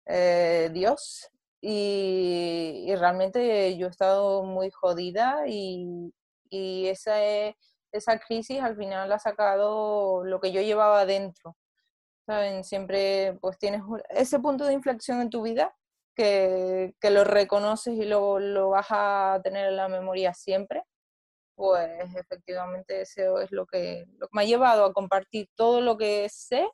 eh, 0.07 0.71
Dios 0.73 1.29
y, 1.61 2.93
realmente 2.97 3.77
yo 3.77 3.87
he 3.87 3.89
estado 3.91 4.43
muy 4.43 4.71
jodida 4.71 5.43
y, 5.47 6.13
y 6.49 6.87
esa, 6.87 7.15
esa 7.91 8.19
crisis 8.19 8.61
al 8.61 8.75
final 8.77 9.11
ha 9.11 9.19
sacado 9.19 10.23
lo 10.25 10.39
que 10.39 10.51
yo 10.51 10.61
llevaba 10.61 11.05
dentro. 11.05 11.55
¿Saben? 12.27 12.63
Siempre 12.63 13.37
pues 13.41 13.57
tienes 13.59 13.81
ese 14.09 14.39
punto 14.39 14.65
de 14.65 14.73
inflexión 14.73 15.21
en 15.21 15.29
tu 15.29 15.43
vida 15.43 15.75
que, 16.15 16.95
que 16.99 17.09
lo 17.09 17.23
reconoces 17.23 17.93
y 17.95 18.05
lo, 18.05 18.39
lo, 18.39 18.69
vas 18.69 18.87
a 18.89 19.39
tener 19.43 19.67
en 19.67 19.75
la 19.75 19.87
memoria 19.87 20.33
siempre, 20.33 20.83
pues 21.55 22.15
efectivamente 22.15 23.01
eso 23.01 23.39
es 23.39 23.51
lo 23.51 23.65
que, 23.65 24.05
lo 24.17 24.27
que 24.27 24.31
me 24.33 24.41
ha 24.43 24.45
llevado 24.45 24.85
a 24.85 24.93
compartir 24.93 25.49
todo 25.55 25.81
lo 25.81 25.97
que 25.97 26.27
sé. 26.29 26.67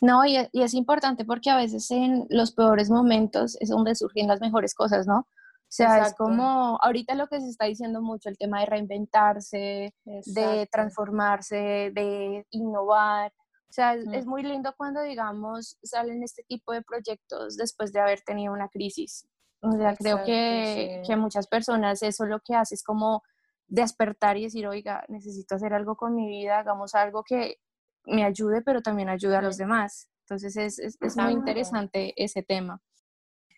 No, 0.00 0.24
y, 0.24 0.38
y, 0.52 0.62
es 0.62 0.74
importante 0.74 1.24
porque 1.24 1.50
a 1.50 1.56
veces 1.56 1.90
en 1.90 2.26
los 2.30 2.52
peores 2.52 2.90
momentos 2.90 3.56
es 3.60 3.68
donde 3.68 3.94
surgen 3.94 4.28
las 4.28 4.40
mejores 4.40 4.74
cosas, 4.74 5.06
¿no? 5.06 5.28
O 5.74 5.76
sea, 5.76 6.06
es 6.06 6.14
como 6.14 6.78
ahorita 6.80 7.16
lo 7.16 7.26
que 7.26 7.40
se 7.40 7.48
está 7.48 7.64
diciendo 7.64 8.00
mucho, 8.00 8.28
el 8.28 8.38
tema 8.38 8.60
de 8.60 8.66
reinventarse, 8.66 9.92
de 10.04 10.68
transformarse, 10.70 11.90
de 11.92 12.46
innovar. 12.50 13.32
O 13.74 13.76
sea, 13.76 13.94
es, 13.94 14.24
muy 14.24 14.44
lindo 14.44 14.72
cuando, 14.76 15.02
digamos, 15.02 15.76
salen 15.82 16.22
este 16.22 16.44
tipo 16.44 16.72
de 16.72 16.82
proyectos 16.82 17.56
después 17.56 17.92
de 17.92 17.98
haber 17.98 18.20
tenido 18.20 18.52
una 18.52 18.68
crisis. 18.68 19.26
O 19.62 19.72
sea, 19.72 19.96
creo 19.96 20.22
que, 20.22 21.02
que 21.04 21.16
muchas 21.16 21.48
personas 21.48 22.00
eso 22.04 22.24
lo 22.24 22.38
que 22.38 22.54
hace 22.54 22.76
es 22.76 22.84
como 22.84 23.24
despertar 23.66 24.36
y 24.36 24.44
decir, 24.44 24.68
oiga, 24.68 25.04
necesito 25.08 25.56
hacer 25.56 25.74
algo 25.74 25.96
con 25.96 26.14
mi 26.14 26.28
vida, 26.28 26.60
hagamos 26.60 26.94
algo 26.94 27.24
que 27.24 27.56
me 28.04 28.22
ayude, 28.22 28.62
pero 28.62 28.80
también 28.80 29.08
ayude 29.08 29.34
a 29.34 29.42
los 29.42 29.56
demás. 29.56 30.08
Entonces 30.20 30.56
es, 30.56 30.78
es, 30.78 30.96
es 31.00 31.16
muy 31.16 31.32
interesante 31.32 32.14
ese 32.16 32.44
tema. 32.44 32.80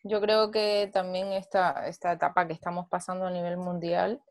Yo 0.02 0.22
creo 0.22 0.50
que 0.50 0.88
también 0.94 1.34
esta, 1.34 1.86
esta 1.88 2.12
etapa 2.12 2.46
que 2.46 2.54
estamos 2.54 2.88
pasando 2.88 3.26
a 3.26 3.30
nivel 3.30 3.58
mundial 3.58 4.22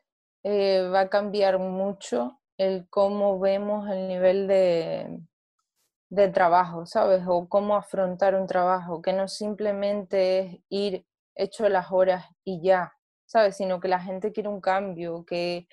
eh, 0.41 0.89
va 0.91 1.01
a 1.01 1.09
cambiar 1.09 1.59
mucho 1.59 2.41
el 2.57 2.89
cómo 2.89 3.39
vemos 3.39 3.87
el 3.91 4.07
nivel 4.07 4.47
de, 4.47 5.19
de 6.15 6.29
trabajo, 6.29 6.85
¿sabes? 6.85 7.23
O 7.27 7.47
cómo 7.49 7.75
afrontar 7.75 8.35
un 8.35 8.47
trabajo, 8.47 9.01
que 9.01 9.13
no 9.13 9.27
simplemente 9.27 10.39
es 10.39 10.59
ir 10.69 11.05
hecho 11.35 11.67
las 11.69 11.91
horas 11.91 12.25
y 12.45 12.61
ya, 12.61 12.93
¿sabes? 13.25 13.57
Sino 13.57 13.79
que 13.79 13.89
la 13.89 13.99
gente 13.99 14.31
quiere 14.31 14.49
un 14.49 14.61
cambio, 14.61 15.25
que, 15.25 15.67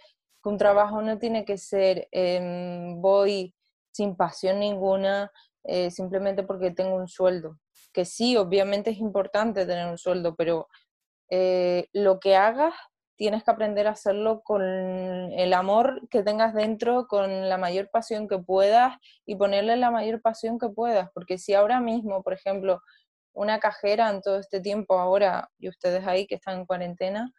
un 0.44 0.58
trabajo 0.58 1.00
no 1.02 1.18
tiene 1.18 1.44
que 1.44 1.56
ser 1.56 2.08
em, 2.10 3.00
voy 3.00 3.54
sin 3.92 4.16
pasión 4.16 4.58
ninguna, 4.58 5.30
eh, 5.62 5.90
simplemente 5.92 6.42
porque 6.42 6.72
tengo 6.72 6.96
un 6.96 7.06
sueldo. 7.06 7.60
Que 7.92 8.04
sí, 8.04 8.36
obviamente 8.36 8.90
es 8.90 8.98
importante 8.98 9.66
tener 9.66 9.86
un 9.88 9.98
sueldo, 9.98 10.34
pero 10.34 10.68
eh, 11.30 11.86
lo 11.92 12.18
que 12.18 12.34
hagas 12.36 12.74
tienes 13.16 13.44
que 13.44 13.50
aprender 13.50 13.86
a 13.86 13.92
hacerlo 13.92 14.42
con 14.42 14.62
el 14.62 15.52
amor 15.54 16.08
que 16.10 16.22
tengas 16.22 16.54
dentro, 16.54 17.06
con 17.06 17.48
la 17.48 17.58
mayor 17.58 17.90
pasión 17.90 18.28
que 18.28 18.38
puedas 18.38 18.96
y 19.26 19.36
ponerle 19.36 19.76
la 19.76 19.90
mayor 19.90 20.20
pasión 20.20 20.58
que 20.58 20.68
puedas, 20.68 21.10
porque 21.14 21.38
si 21.38 21.54
ahora 21.54 21.80
mismo, 21.80 22.22
por 22.22 22.32
ejemplo, 22.32 22.80
una 23.34 23.58
cajera 23.60 24.10
en 24.10 24.20
todo 24.22 24.38
este 24.38 24.60
tiempo 24.60 24.98
ahora, 24.98 25.48
y 25.58 25.68
ustedes 25.68 26.06
ahí 26.06 26.26
que 26.26 26.36
están 26.36 26.60
en 26.60 26.66
cuarentena, 26.66 27.32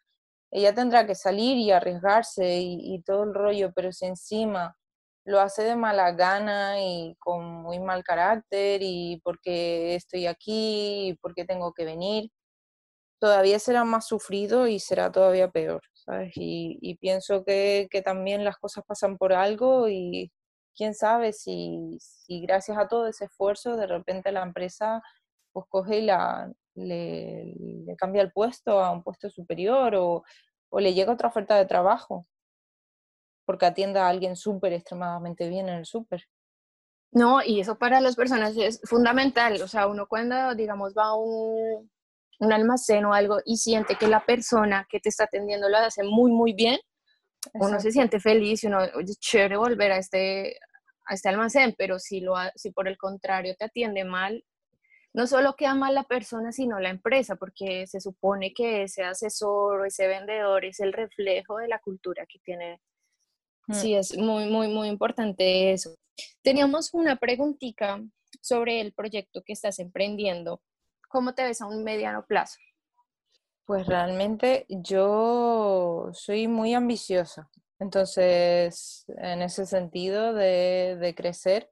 ella 0.51 0.73
tendrá 0.73 1.05
que 1.07 1.15
salir 1.15 1.57
y 1.57 1.71
arriesgarse 1.71 2.59
y, 2.61 3.01
todo 3.03 3.23
el 3.23 3.33
rollo, 3.33 3.71
pero 3.75 3.91
si 3.91 4.05
encima 4.05 4.75
lo 5.25 5.39
hace 5.39 5.63
de 5.63 5.75
mala 5.75 6.11
gana 6.11 6.79
y 6.81 7.15
con 7.19 7.45
muy 7.63 7.79
mal 7.79 8.03
carácter 8.03 8.81
y 8.83 9.19
porque 9.23 9.95
estoy 9.95 10.27
aquí 10.27 11.09
y 11.09 11.13
porque 11.15 11.45
tengo 11.45 11.73
que 11.73 11.85
venir, 11.85 12.29
todavía 13.23 13.57
será 13.57 13.85
más 13.85 14.05
sufrido 14.05 14.67
y 14.67 14.81
será 14.81 15.09
todavía 15.09 15.49
peor, 15.49 15.81
¿sabes? 15.93 16.33
Y, 16.35 16.97
pienso 16.99 17.45
que, 17.45 17.87
también 18.03 18.43
las 18.43 18.57
cosas 18.57 18.83
pasan 18.85 19.17
por 19.17 19.31
algo 19.31 19.87
y 19.87 20.33
quién 20.75 20.93
sabe 20.93 21.31
si, 21.31 21.97
gracias 22.27 22.77
a 22.77 22.89
todo 22.89 23.07
ese 23.07 23.23
esfuerzo 23.23 23.77
de 23.77 23.87
repente 23.87 24.33
la 24.33 24.43
empresa 24.43 25.01
pues 25.53 25.65
coge 25.69 25.99
y 25.99 26.01
la, 26.01 26.51
le, 26.75 27.55
cambia 27.97 28.21
el 28.21 28.33
puesto 28.33 28.81
a 28.81 28.91
un 28.91 29.03
puesto 29.03 29.29
superior 29.29 29.95
o, 29.95 30.25
o 30.69 30.79
le 30.81 30.93
llega 30.93 31.13
otra 31.13 31.29
oferta 31.29 31.55
de 31.55 31.65
trabajo 31.65 32.27
porque 33.45 33.67
atienda 33.67 34.05
a 34.05 34.09
alguien 34.09 34.35
súper 34.35 34.73
extremadamente 34.73 35.47
bien 35.47 35.69
en 35.69 35.75
el 35.75 35.85
súper. 35.85 36.27
No, 37.13 37.41
y 37.41 37.61
eso 37.61 37.77
para 37.77 38.01
las 38.01 38.17
personas 38.17 38.57
es 38.57 38.81
fundamental. 38.83 39.61
O 39.61 39.67
sea, 39.69 39.87
uno 39.87 40.07
cuando, 40.07 40.55
digamos, 40.55 40.93
va 40.97 41.05
a 41.05 41.15
un, 41.15 41.92
un 42.43 42.53
almacén 42.53 43.05
o 43.05 43.13
algo 43.13 43.39
y 43.45 43.57
siente 43.57 43.95
que 43.95 44.07
la 44.07 44.25
persona 44.25 44.85
que 44.89 44.99
te 44.99 45.09
está 45.09 45.25
atendiendo 45.25 45.69
lo 45.69 45.77
hace 45.77 46.03
muy, 46.03 46.31
muy 46.31 46.53
bien, 46.53 46.79
uno 47.53 47.79
se 47.79 47.91
siente 47.91 48.19
feliz 48.19 48.63
y 48.63 48.67
uno, 48.67 48.79
oye, 48.95 49.13
chévere 49.19 49.57
volver 49.57 49.91
a 49.91 49.97
este, 49.97 50.57
a 51.05 51.13
este 51.13 51.29
almacén, 51.29 51.75
pero 51.77 51.99
si, 51.99 52.21
lo, 52.21 52.35
si 52.55 52.71
por 52.71 52.87
el 52.87 52.97
contrario 52.97 53.55
te 53.57 53.65
atiende 53.65 54.05
mal, 54.05 54.43
no 55.13 55.27
solo 55.27 55.55
queda 55.55 55.75
mal 55.75 55.93
la 55.93 56.03
persona, 56.03 56.51
sino 56.51 56.79
la 56.79 56.89
empresa, 56.89 57.35
porque 57.35 57.85
se 57.85 57.99
supone 57.99 58.53
que 58.53 58.83
ese 58.83 59.03
asesor 59.03 59.81
o 59.81 59.85
ese 59.85 60.07
vendedor 60.07 60.65
es 60.65 60.79
el 60.79 60.91
reflejo 60.91 61.57
de 61.57 61.67
la 61.67 61.79
cultura 61.79 62.25
que 62.25 62.39
tiene. 62.39 62.81
Mm. 63.67 63.73
Sí, 63.73 63.93
es 63.93 64.17
muy, 64.17 64.49
muy, 64.49 64.69
muy 64.69 64.87
importante 64.87 65.71
eso. 65.71 65.95
Teníamos 66.41 66.93
una 66.93 67.17
preguntita 67.17 68.01
sobre 68.41 68.81
el 68.81 68.93
proyecto 68.93 69.43
que 69.45 69.53
estás 69.53 69.79
emprendiendo 69.79 70.61
¿Cómo 71.13 71.35
te 71.35 71.43
ves 71.43 71.61
a 71.61 71.67
un 71.67 71.83
mediano 71.83 72.25
plazo? 72.25 72.57
Pues 73.67 73.85
realmente 73.85 74.65
yo 74.67 76.09
soy 76.11 76.47
muy 76.47 76.73
ambiciosa. 76.73 77.51
Entonces, 77.77 79.05
en 79.19 79.43
ese 79.43 79.67
sentido 79.67 80.33
de, 80.33 81.13
crecer, 81.15 81.69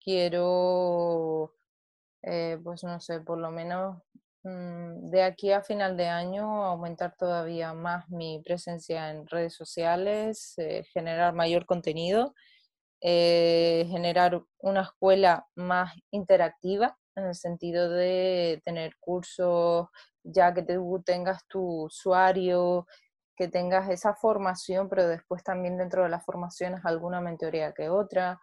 quiero, 0.00 1.56
eh, 2.22 2.56
pues 2.62 2.84
no 2.84 3.00
sé, 3.00 3.18
por 3.18 3.38
lo 3.38 3.50
menos 3.50 4.00
mm, 4.44 5.10
de 5.10 5.22
aquí 5.24 5.50
a 5.50 5.64
final 5.64 5.96
de 5.96 6.06
año 6.06 6.64
aumentar 6.64 7.16
todavía 7.16 7.74
más 7.74 8.08
mi 8.10 8.42
presencia 8.44 9.10
en 9.10 9.26
redes 9.26 9.54
sociales, 9.54 10.54
eh, 10.58 10.84
generar 10.92 11.34
mayor 11.34 11.66
contenido, 11.66 12.32
eh, 13.00 13.88
generar 13.90 14.40
una 14.60 14.82
escuela 14.82 15.48
más 15.56 15.92
interactiva 16.12 16.96
en 17.16 17.26
el 17.26 17.34
sentido 17.34 17.90
de 17.90 18.60
tener 18.64 18.96
cursos, 18.98 19.88
ya 20.22 20.52
que 20.52 20.62
tú 20.62 21.02
tengas 21.04 21.46
tu 21.46 21.84
usuario, 21.84 22.86
que 23.36 23.48
tengas 23.48 23.90
esa 23.90 24.14
formación, 24.14 24.88
pero 24.88 25.06
después 25.08 25.42
también 25.42 25.76
dentro 25.76 26.02
de 26.04 26.08
las 26.08 26.24
formaciones 26.24 26.84
alguna 26.84 27.20
mentoría 27.20 27.72
que 27.72 27.88
otra. 27.88 28.40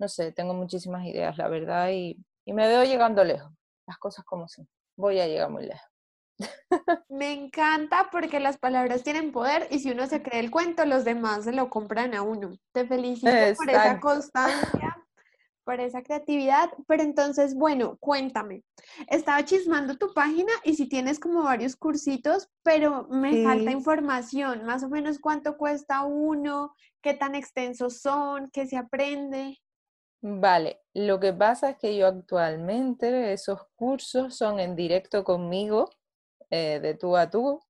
No 0.00 0.08
sé, 0.08 0.32
tengo 0.32 0.54
muchísimas 0.54 1.04
ideas, 1.04 1.36
la 1.38 1.48
verdad, 1.48 1.88
y, 1.90 2.16
y 2.44 2.52
me 2.52 2.68
veo 2.68 2.84
llegando 2.84 3.24
lejos, 3.24 3.52
las 3.86 3.98
cosas 3.98 4.24
como 4.24 4.48
son. 4.48 4.68
Voy 4.96 5.20
a 5.20 5.26
llegar 5.26 5.50
muy 5.50 5.66
lejos. 5.66 5.88
Me 7.08 7.32
encanta 7.32 8.08
porque 8.10 8.38
las 8.38 8.58
palabras 8.58 9.02
tienen 9.02 9.32
poder 9.32 9.66
y 9.70 9.80
si 9.80 9.90
uno 9.90 10.06
se 10.06 10.22
cree 10.22 10.40
el 10.40 10.50
cuento, 10.50 10.84
los 10.84 11.04
demás 11.04 11.44
se 11.44 11.52
lo 11.52 11.68
compran 11.68 12.14
a 12.14 12.22
uno. 12.22 12.56
Te 12.72 12.86
felicito 12.86 13.30
por 13.56 13.70
esa 13.70 13.98
constancia, 13.98 14.96
por 15.68 15.80
esa 15.80 16.02
creatividad, 16.02 16.70
pero 16.86 17.02
entonces, 17.02 17.54
bueno, 17.54 17.98
cuéntame. 18.00 18.64
Estaba 19.06 19.44
chismando 19.44 19.98
tu 19.98 20.14
página 20.14 20.50
y 20.64 20.76
si 20.76 20.88
tienes 20.88 21.20
como 21.20 21.42
varios 21.42 21.76
cursitos, 21.76 22.48
pero 22.62 23.06
me 23.08 23.44
falta 23.44 23.70
información, 23.70 24.64
más 24.64 24.82
o 24.82 24.88
menos 24.88 25.18
cuánto 25.18 25.58
cuesta 25.58 26.04
uno, 26.04 26.72
qué 27.02 27.12
tan 27.12 27.34
extensos 27.34 28.00
son, 28.00 28.48
qué 28.50 28.66
se 28.66 28.78
aprende. 28.78 29.58
Vale, 30.22 30.80
lo 30.94 31.20
que 31.20 31.34
pasa 31.34 31.68
es 31.68 31.76
que 31.76 31.94
yo 31.94 32.06
actualmente 32.06 33.34
esos 33.34 33.60
cursos 33.76 34.38
son 34.38 34.60
en 34.60 34.74
directo 34.74 35.22
conmigo, 35.22 35.90
eh, 36.48 36.80
de 36.80 36.94
tú 36.94 37.14
a 37.14 37.28
tú, 37.28 37.60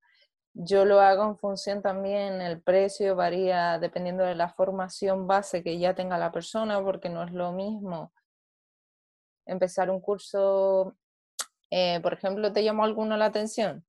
Yo 0.60 0.84
lo 0.84 1.00
hago 1.00 1.24
en 1.24 1.38
función 1.38 1.82
también, 1.82 2.40
el 2.42 2.60
precio 2.60 3.14
varía 3.14 3.78
dependiendo 3.78 4.24
de 4.24 4.34
la 4.34 4.48
formación 4.48 5.28
base 5.28 5.62
que 5.62 5.78
ya 5.78 5.94
tenga 5.94 6.18
la 6.18 6.32
persona, 6.32 6.82
porque 6.82 7.08
no 7.08 7.22
es 7.22 7.32
lo 7.32 7.52
mismo 7.52 8.12
empezar 9.48 9.90
un 9.90 10.00
curso, 10.00 10.96
eh, 11.70 12.00
por 12.00 12.12
ejemplo, 12.12 12.52
¿te 12.52 12.62
llamó 12.62 12.84
alguno 12.84 13.16
la 13.16 13.26
atención? 13.26 13.84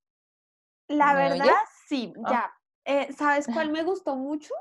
La 0.88 1.14
verdad, 1.14 1.54
sí, 1.86 2.12
ah. 2.24 2.30
ya. 2.30 2.54
Eh, 2.84 3.12
¿Sabes 3.12 3.46
cuál 3.54 3.70
me 3.70 3.84
gustó 3.84 4.16
mucho? 4.16 4.54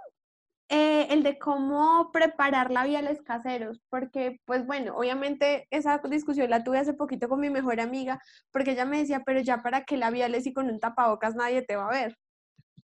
Eh, 0.72 1.08
el 1.10 1.24
de 1.24 1.40
cómo 1.40 2.12
preparar 2.12 2.70
labiales 2.70 3.24
caseros, 3.24 3.82
porque 3.90 4.40
pues 4.46 4.68
bueno, 4.68 4.96
obviamente 4.96 5.68
esa 5.72 5.98
discusión 5.98 6.48
la 6.52 6.64
tuve 6.64 6.78
hace 6.78 6.94
poquito 6.94 7.28
con 7.28 7.40
mi 7.40 7.50
mejor 7.50 7.80
amiga, 7.80 8.22
porque 8.52 8.72
ella 8.72 8.86
me 8.86 9.00
decía, 9.00 9.24
pero 9.26 9.40
ya 9.40 9.64
para 9.64 9.84
qué 9.84 9.98
labiales 9.98 10.46
y 10.46 10.54
con 10.54 10.70
un 10.70 10.80
tapabocas 10.80 11.34
nadie 11.34 11.64
te 11.64 11.76
va 11.76 11.88
a 11.88 11.92
ver. 11.92 12.18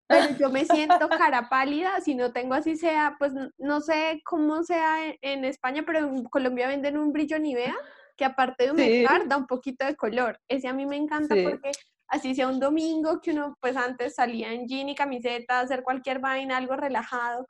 Pero 0.07 0.37
yo 0.39 0.49
me 0.49 0.65
siento 0.65 1.09
cara 1.27 1.49
pálida, 1.49 2.01
si 2.01 2.15
no 2.15 2.33
tengo 2.33 2.55
así 2.55 2.77
sea, 2.77 3.17
pues 3.19 3.33
no 3.59 3.81
sé 3.81 4.21
cómo 4.25 4.62
sea 4.62 4.99
en, 5.21 5.45
España, 5.45 5.83
pero 5.85 5.99
en 5.99 6.23
Colombia 6.25 6.69
venden 6.69 6.97
un 6.99 7.12
brillo 7.12 7.41
Nivea 7.41 7.75
que 8.17 8.25
aparte 8.25 8.65
de 8.65 8.71
humectar 8.71 9.27
da 9.27 9.37
un 9.37 9.49
poquito 9.49 9.85
de 9.85 9.97
color. 9.97 10.39
Ese 10.47 10.69
a 10.69 10.73
mí 10.73 10.87
me 10.87 10.97
encanta 10.97 11.35
porque 11.35 11.73
así 12.12 12.35
sea 12.35 12.47
un 12.47 12.61
domingo 12.61 13.21
que 13.23 13.31
uno 13.31 13.57
pues 13.59 13.75
antes 13.75 14.14
salía 14.16 14.52
en 14.52 14.69
jean 14.69 14.90
y 14.90 14.95
camiseta, 14.95 15.61
hacer 15.61 15.83
cualquier 15.83 16.19
vaina, 16.19 16.59
algo 16.59 16.76
relajado, 16.76 17.49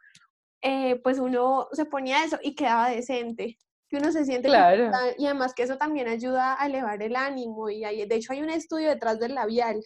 eh, 0.63 1.01
pues 1.03 1.19
uno 1.19 1.67
se 1.73 1.85
ponía 1.85 2.25
eso 2.25 2.39
y 2.41 2.55
quedaba 2.55 2.91
decente, 2.91 3.59
que 3.89 3.97
uno 3.97 4.13
se 4.13 4.25
siente 4.25 4.47
claro. 4.47 4.91
y 5.19 5.27
además 5.27 5.53
que 5.53 5.65
eso 5.65 5.79
también 5.79 6.07
ayuda 6.07 6.63
a 6.63 6.67
elevar 6.67 7.03
el 7.03 7.17
ánimo 7.17 7.71
y 7.71 7.85
hay, 7.85 8.07
de 8.07 8.15
hecho 8.15 8.33
hay 8.33 8.41
un 8.41 8.51
estudio 8.51 8.89
detrás 8.89 9.19
del 9.19 9.35
labial. 9.35 9.85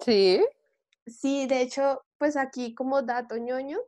Sí. 0.00 0.42
Sí, 1.06 1.46
de 1.46 1.60
hecho, 1.60 2.02
pues 2.16 2.36
aquí 2.36 2.74
como 2.74 3.02
dato 3.02 3.36
ñoño, 3.36 3.78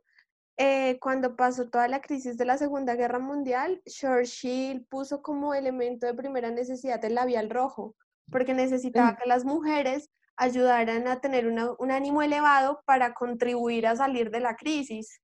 eh, 0.57 0.99
cuando 0.99 1.35
pasó 1.35 1.67
toda 1.69 1.87
la 1.87 2.01
crisis 2.01 2.37
de 2.37 2.45
la 2.45 2.59
Segunda 2.59 2.93
Guerra 2.93 3.17
Mundial, 3.17 3.81
Churchill 3.87 4.85
puso 4.85 5.23
como 5.23 5.55
elemento 5.55 6.05
de 6.05 6.13
primera 6.13 6.51
necesidad 6.51 7.03
el 7.05 7.15
labial 7.15 7.49
rojo, 7.49 7.95
porque 8.31 8.53
necesitaba 8.53 9.11
mm. 9.11 9.15
que 9.17 9.29
las 9.29 9.45
mujeres 9.45 10.09
ayudaran 10.37 11.07
a 11.07 11.19
tener 11.21 11.47
un 11.47 11.91
ánimo 11.91 12.21
elevado 12.21 12.81
para 12.85 13.13
contribuir 13.13 13.85
a 13.85 13.95
salir 13.95 14.31
de 14.31 14.39
la 14.39 14.55
crisis. 14.55 15.21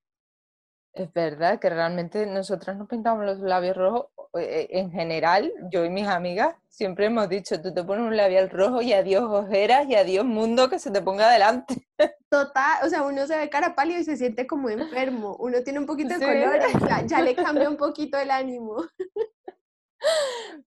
Es 0.94 1.14
verdad 1.14 1.60
que 1.60 1.70
realmente 1.70 2.26
nosotras 2.26 2.76
nos 2.78 2.88
pintamos 2.88 3.26
los 3.26 3.40
labios 3.40 3.78
rojos. 3.78 4.08
Eh, 4.40 4.68
en 4.72 4.92
general, 4.92 5.52
yo 5.72 5.86
y 5.86 5.90
mis 5.90 6.08
amigas 6.08 6.56
siempre 6.70 7.06
hemos 7.06 7.30
dicho, 7.30 7.60
tú 7.62 7.74
te 7.74 7.84
pones 7.84 8.06
un 8.06 8.18
labial 8.18 8.50
rojo 8.50 8.82
y 8.82 8.94
adiós 8.94 9.24
ojeras 9.24 9.88
y 9.88 9.96
adiós 9.96 10.26
mundo 10.26 10.70
que 10.70 10.80
se 10.80 10.92
te 10.92 11.02
ponga 11.02 11.30
adelante. 11.30 11.88
Total, 12.30 12.86
o 12.86 12.90
sea, 12.90 13.04
uno 13.04 13.26
se 13.26 13.38
ve 13.38 13.50
cara 13.50 13.74
pálida 13.74 14.00
y 14.00 14.04
se 14.04 14.18
siente 14.18 14.46
como 14.46 14.70
enfermo. 14.70 15.36
Uno 15.40 15.64
tiene 15.64 15.80
un 15.80 15.86
poquito 15.86 16.18
de 16.18 16.26
color, 16.26 16.60
ya, 16.88 17.06
ya 17.06 17.22
le 17.22 17.36
cambia 17.36 17.70
un 17.70 17.78
poquito 17.78 18.18
el 18.20 18.32
ánimo. 18.32 18.84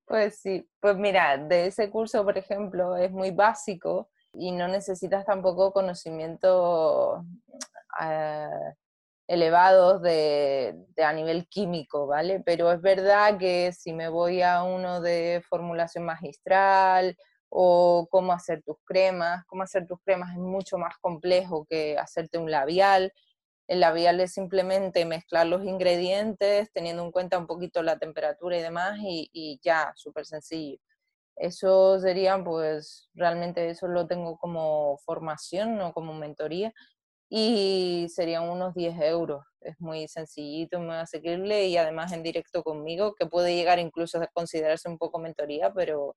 Pues 0.07 0.41
sí, 0.41 0.69
pues 0.81 0.97
mira, 0.97 1.37
de 1.39 1.67
ese 1.69 1.91
curso, 1.91 2.25
por 2.25 2.37
ejemplo, 2.39 2.97
es 2.97 3.11
muy 3.13 3.31
básico 3.31 4.09
y 4.33 4.53
no 4.53 4.69
necesitas 4.69 5.25
tampoco 5.25 5.73
conocimiento 5.73 7.25
eh, 8.03 8.49
elevados 9.29 10.03
de, 10.03 10.77
a 11.05 11.13
nivel 11.13 11.49
químico, 11.49 12.07
¿vale? 12.07 12.43
Pero 12.45 12.73
es 12.73 12.81
verdad 12.83 13.39
que 13.39 13.73
si 13.73 13.93
me 13.93 14.09
voy 14.09 14.43
a 14.43 14.63
uno 14.65 15.01
de 15.01 15.43
formulación 15.49 16.05
magistral 16.05 17.17
o 17.49 18.09
cómo 18.11 18.33
hacer 18.33 18.63
tus 18.63 18.77
cremas, 18.85 19.45
cómo 19.47 19.63
hacer 19.63 19.87
tus 19.87 20.01
cremas 20.05 20.33
es 20.33 20.39
mucho 20.39 20.79
más 20.79 20.97
complejo 21.01 21.67
que 21.69 21.99
hacerte 21.99 22.39
un 22.39 22.51
labial. 22.51 23.13
El 23.71 23.79
labial 23.79 24.19
es 24.19 24.33
simplemente 24.33 25.05
mezclar 25.05 25.47
los 25.47 25.65
ingredientes 25.65 26.73
teniendo 26.73 27.05
en 27.05 27.13
cuenta 27.13 27.39
un 27.39 27.47
poquito 27.47 27.85
la 27.85 28.01
temperatura 28.01 28.59
y 28.59 28.63
demás 28.63 28.99
y, 29.01 29.31
y 29.33 29.61
ya, 29.63 29.93
súper 29.95 30.27
sencillo. 30.27 30.79
Eso 31.37 32.01
sería, 32.01 32.43
pues, 32.43 33.11
realmente 33.15 33.71
eso 33.71 33.87
lo 33.89 34.09
tengo 34.09 34.39
como 34.39 34.99
formación, 35.07 35.77
no 35.79 35.93
como 35.93 36.15
mentoría, 36.15 36.73
y 37.31 38.09
serían 38.11 38.49
unos 38.51 38.75
10 38.75 39.01
euros. 39.01 39.45
Es 39.61 39.81
muy 39.81 40.09
sencillito, 40.09 40.81
muy 40.81 40.97
asequible 40.97 41.69
y 41.69 41.77
además 41.77 42.13
en 42.13 42.25
directo 42.25 42.65
conmigo, 42.65 43.15
que 43.15 43.27
puede 43.27 43.55
llegar 43.55 43.79
incluso 43.79 44.21
a 44.21 44.27
considerarse 44.29 44.89
un 44.89 44.99
poco 44.99 45.21
mentoría, 45.21 45.73
pero 45.73 46.17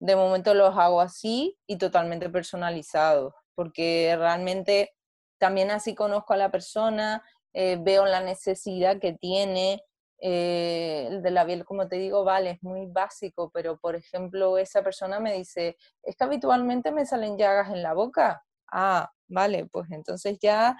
de 0.00 0.16
momento 0.16 0.54
los 0.54 0.76
hago 0.76 1.00
así 1.00 1.58
y 1.68 1.78
totalmente 1.78 2.30
personalizados, 2.30 3.34
porque 3.54 4.16
realmente 4.18 4.92
también 5.38 5.70
así 5.70 5.94
conozco 5.94 6.32
a 6.32 6.36
la 6.36 6.50
persona, 6.50 7.22
eh, 7.52 7.78
veo 7.80 8.06
la 8.06 8.20
necesidad 8.20 8.98
que 8.98 9.12
tiene. 9.12 9.82
Eh, 10.20 11.06
el 11.08 11.22
de 11.22 11.30
la 11.30 11.46
piel, 11.46 11.64
como 11.64 11.86
te 11.88 11.96
digo, 11.96 12.24
vale, 12.24 12.50
es 12.50 12.62
muy 12.62 12.86
básico, 12.86 13.50
pero 13.52 13.78
por 13.78 13.94
ejemplo, 13.94 14.58
esa 14.58 14.82
persona 14.82 15.20
me 15.20 15.32
dice, 15.34 15.76
es 16.02 16.16
que 16.16 16.24
habitualmente 16.24 16.90
me 16.90 17.06
salen 17.06 17.38
llagas 17.38 17.70
en 17.70 17.82
la 17.82 17.94
boca. 17.94 18.44
Ah, 18.72 19.12
vale, 19.28 19.66
pues 19.66 19.90
entonces 19.90 20.38
ya 20.40 20.76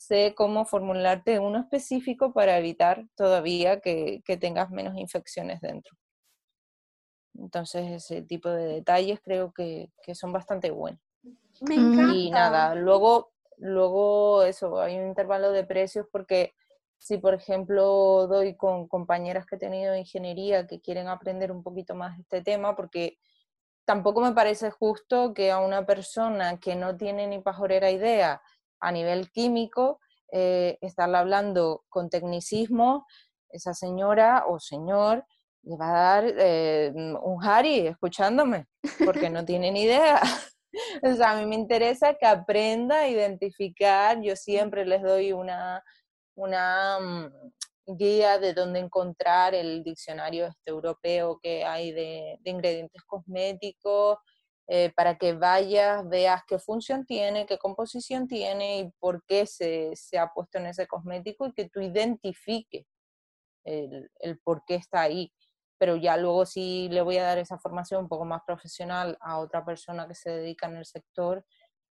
sé 0.00 0.34
cómo 0.34 0.64
formularte 0.64 1.38
uno 1.38 1.58
específico 1.60 2.32
para 2.32 2.56
evitar 2.58 3.06
todavía 3.16 3.80
que, 3.80 4.22
tengas 4.40 4.70
menos 4.70 4.96
infecciones 4.96 5.60
dentro. 5.60 5.94
Entonces 7.34 7.90
ese 7.90 8.22
tipo 8.22 8.48
de 8.48 8.66
detalles 8.66 9.20
creo 9.20 9.52
que, 9.52 9.90
son 10.14 10.32
bastante 10.32 10.70
buenos. 10.70 11.00
Me 11.60 11.74
encanta. 11.74 12.14
Y 12.14 12.30
nada, 12.30 12.74
luego, 12.74 13.32
luego 13.60 14.42
eso, 14.42 14.80
hay 14.80 14.98
un 14.98 15.08
intervalo 15.08 15.52
de 15.52 15.64
precios 15.64 16.06
porque 16.10 16.54
si 16.98 17.18
por 17.18 17.34
ejemplo 17.34 18.26
doy 18.26 18.56
con 18.56 18.86
compañeras 18.88 19.46
que 19.46 19.56
he 19.56 19.58
tenido 19.58 19.92
de 19.92 20.00
ingeniería 20.00 20.66
que 20.66 20.80
quieren 20.80 21.08
aprender 21.08 21.50
un 21.52 21.62
poquito 21.62 21.94
más 21.94 22.18
este 22.18 22.42
tema, 22.42 22.76
porque 22.76 23.18
tampoco 23.84 24.20
me 24.20 24.32
parece 24.32 24.70
justo 24.70 25.32
que 25.34 25.50
a 25.50 25.60
una 25.60 25.86
persona 25.86 26.58
que 26.58 26.76
no 26.76 26.96
tiene 26.96 27.26
ni 27.26 27.40
pajorera 27.40 27.90
idea 27.90 28.42
a 28.80 28.92
nivel 28.92 29.30
químico, 29.30 30.00
eh, 30.32 30.78
estarle 30.80 31.18
hablando 31.18 31.84
con 31.88 32.10
tecnicismo, 32.10 33.06
esa 33.48 33.74
señora 33.74 34.44
o 34.46 34.60
señor 34.60 35.24
le 35.62 35.76
va 35.76 35.88
a 35.88 35.92
dar 35.92 36.34
eh, 36.38 36.92
un 36.94 37.44
Harry 37.44 37.86
escuchándome, 37.86 38.66
porque 39.04 39.28
no 39.28 39.44
tiene 39.44 39.70
ni 39.70 39.82
idea. 39.82 40.20
o 41.02 41.14
sea, 41.14 41.32
a 41.32 41.36
mí 41.36 41.46
me 41.46 41.56
interesa 41.56 42.14
que 42.14 42.26
aprenda 42.26 43.00
a 43.00 43.08
identificar, 43.08 44.20
yo 44.22 44.36
siempre 44.36 44.84
les 44.84 45.02
doy 45.02 45.32
una, 45.32 45.82
una 46.34 46.98
mm, 47.00 47.96
guía 47.96 48.38
de 48.38 48.54
dónde 48.54 48.80
encontrar 48.80 49.54
el 49.54 49.82
diccionario 49.82 50.46
este 50.46 50.70
europeo 50.70 51.38
que 51.42 51.64
hay 51.64 51.92
de, 51.92 52.38
ingredientes 52.44 53.02
cosméticos, 53.04 54.18
eh, 54.68 54.92
para 54.94 55.18
que 55.18 55.32
vayas, 55.32 56.08
veas 56.08 56.42
qué 56.46 56.58
función 56.58 57.04
tiene, 57.04 57.46
qué 57.46 57.58
composición 57.58 58.28
tiene 58.28 58.78
y 58.78 58.90
por 59.00 59.24
qué 59.26 59.44
se, 59.46 59.92
ha 60.16 60.32
puesto 60.32 60.58
en 60.58 60.66
ese 60.66 60.86
cosmético 60.86 61.46
y 61.46 61.52
que 61.52 61.68
tú 61.68 61.80
identifiques 61.80 62.86
el, 63.64 64.08
por 64.44 64.64
qué 64.64 64.76
está 64.76 65.02
ahí. 65.02 65.32
Pero 65.80 65.96
ya 65.96 66.18
luego 66.18 66.44
sí 66.44 66.90
le 66.90 67.00
voy 67.00 67.16
a 67.16 67.24
dar 67.24 67.38
esa 67.38 67.58
formación 67.58 68.02
un 68.02 68.08
poco 68.08 68.26
más 68.26 68.42
profesional 68.46 69.16
a 69.18 69.38
otra 69.38 69.64
persona 69.64 70.06
que 70.06 70.14
se 70.14 70.30
dedica 70.30 70.66
en 70.66 70.76
el 70.76 70.84
sector, 70.84 71.42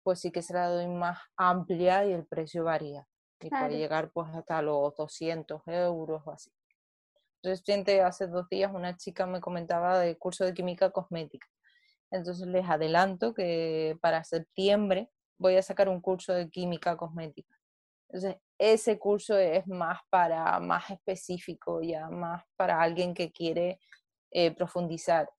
pues 0.03 0.19
sí 0.19 0.31
que 0.31 0.43
se 0.43 0.53
la 0.53 0.69
doy 0.69 0.87
más 0.87 1.17
amplia 1.35 2.05
y 2.05 2.13
el 2.13 2.27
precio 2.27 2.63
varía 2.63 3.07
y 3.41 3.49
puede 3.49 3.77
llegar 3.77 4.11
pues 4.11 4.27
hasta 4.35 4.61
los 4.61 4.95
200 4.95 5.63
euros 5.65 6.21
o 6.23 6.31
así. 6.31 6.51
Reciente, 7.41 8.01
hace 8.01 8.27
dos 8.27 8.47
días, 8.47 8.71
una 8.71 8.95
chica 8.95 9.25
me 9.25 9.39
comentaba 9.39 9.97
del 9.97 10.19
curso 10.19 10.45
de 10.45 10.53
química 10.53 10.91
cosmética. 10.91 11.47
Entonces 12.11 12.47
les 12.47 12.69
adelanto 12.69 13.33
que 13.33 13.97
para 14.01 14.23
septiembre 14.23 15.09
voy 15.37 15.55
a 15.55 15.63
sacar 15.63 15.89
un 15.89 15.99
curso 15.99 16.33
de 16.33 16.49
química 16.49 16.95
cosmética. 16.95 17.58
Entonces, 18.09 18.41
ese 18.57 18.99
curso 18.99 19.37
es 19.37 19.67
más 19.67 19.99
para, 20.09 20.59
más 20.59 20.89
específico, 20.89 21.81
ya 21.81 22.09
más 22.09 22.43
para 22.57 22.81
alguien 22.81 23.13
que 23.13 23.31
quiere 23.31 23.79
eh, 24.31 24.51
profundizar. 24.51 25.29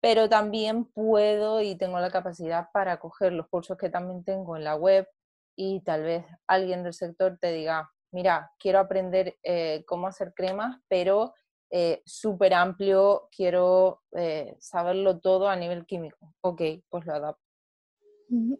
Pero 0.00 0.28
también 0.28 0.84
puedo 0.86 1.62
y 1.62 1.76
tengo 1.76 1.98
la 2.00 2.10
capacidad 2.10 2.68
para 2.72 2.98
coger 3.00 3.32
los 3.32 3.48
cursos 3.48 3.76
que 3.78 3.90
también 3.90 4.24
tengo 4.24 4.56
en 4.56 4.64
la 4.64 4.76
web, 4.76 5.08
y 5.56 5.80
tal 5.82 6.02
vez 6.02 6.24
alguien 6.46 6.82
del 6.82 6.94
sector 6.94 7.38
te 7.38 7.52
diga, 7.52 7.90
mira, 8.12 8.50
quiero 8.58 8.78
aprender 8.78 9.36
eh, 9.42 9.84
cómo 9.86 10.06
hacer 10.06 10.32
cremas, 10.34 10.78
pero 10.88 11.34
eh, 11.70 12.02
súper 12.04 12.54
amplio, 12.54 13.28
quiero 13.34 14.02
eh, 14.12 14.56
saberlo 14.60 15.20
todo 15.20 15.48
a 15.48 15.56
nivel 15.56 15.86
químico. 15.86 16.34
Ok, 16.42 16.62
pues 16.88 17.06
lo 17.06 17.14
adapto. 17.14 17.41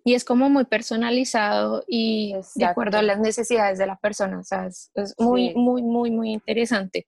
Y 0.04 0.14
es 0.14 0.24
como 0.24 0.50
muy 0.50 0.64
personalizado 0.64 1.82
y 1.86 2.34
de 2.56 2.64
acuerdo 2.64 2.98
a 2.98 3.02
las 3.02 3.18
necesidades 3.18 3.78
de 3.78 3.86
la 3.86 3.96
persona, 3.96 4.38
o 4.38 4.44
sea, 4.44 4.66
es, 4.66 4.90
muy, 5.18 5.54
muy, 5.54 5.82
muy, 5.82 6.10
muy 6.10 6.32
interesante. 6.32 7.06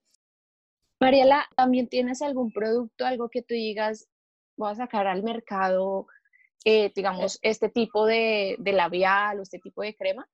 Mariela, 0.98 1.46
¿también 1.57 1.88
tienes 1.88 2.22
algún 2.22 2.53
producto, 2.53 3.05
algo 3.05 3.29
que 3.29 3.42
tú 3.42 3.53
digas, 3.53 4.09
voy 4.57 4.70
a 4.70 4.77
sacar 4.77 5.07
al 5.07 5.22
mercado 5.22 6.07
eh, 6.64 6.90
digamos, 6.94 7.38
este 7.42 7.68
tipo 7.68 8.07
de, 8.07 8.57
de 8.59 8.72
labial 8.72 9.38
o 9.38 9.42
este 9.42 9.59
tipo 9.59 9.83
de 9.83 9.94
crema? 9.94 10.27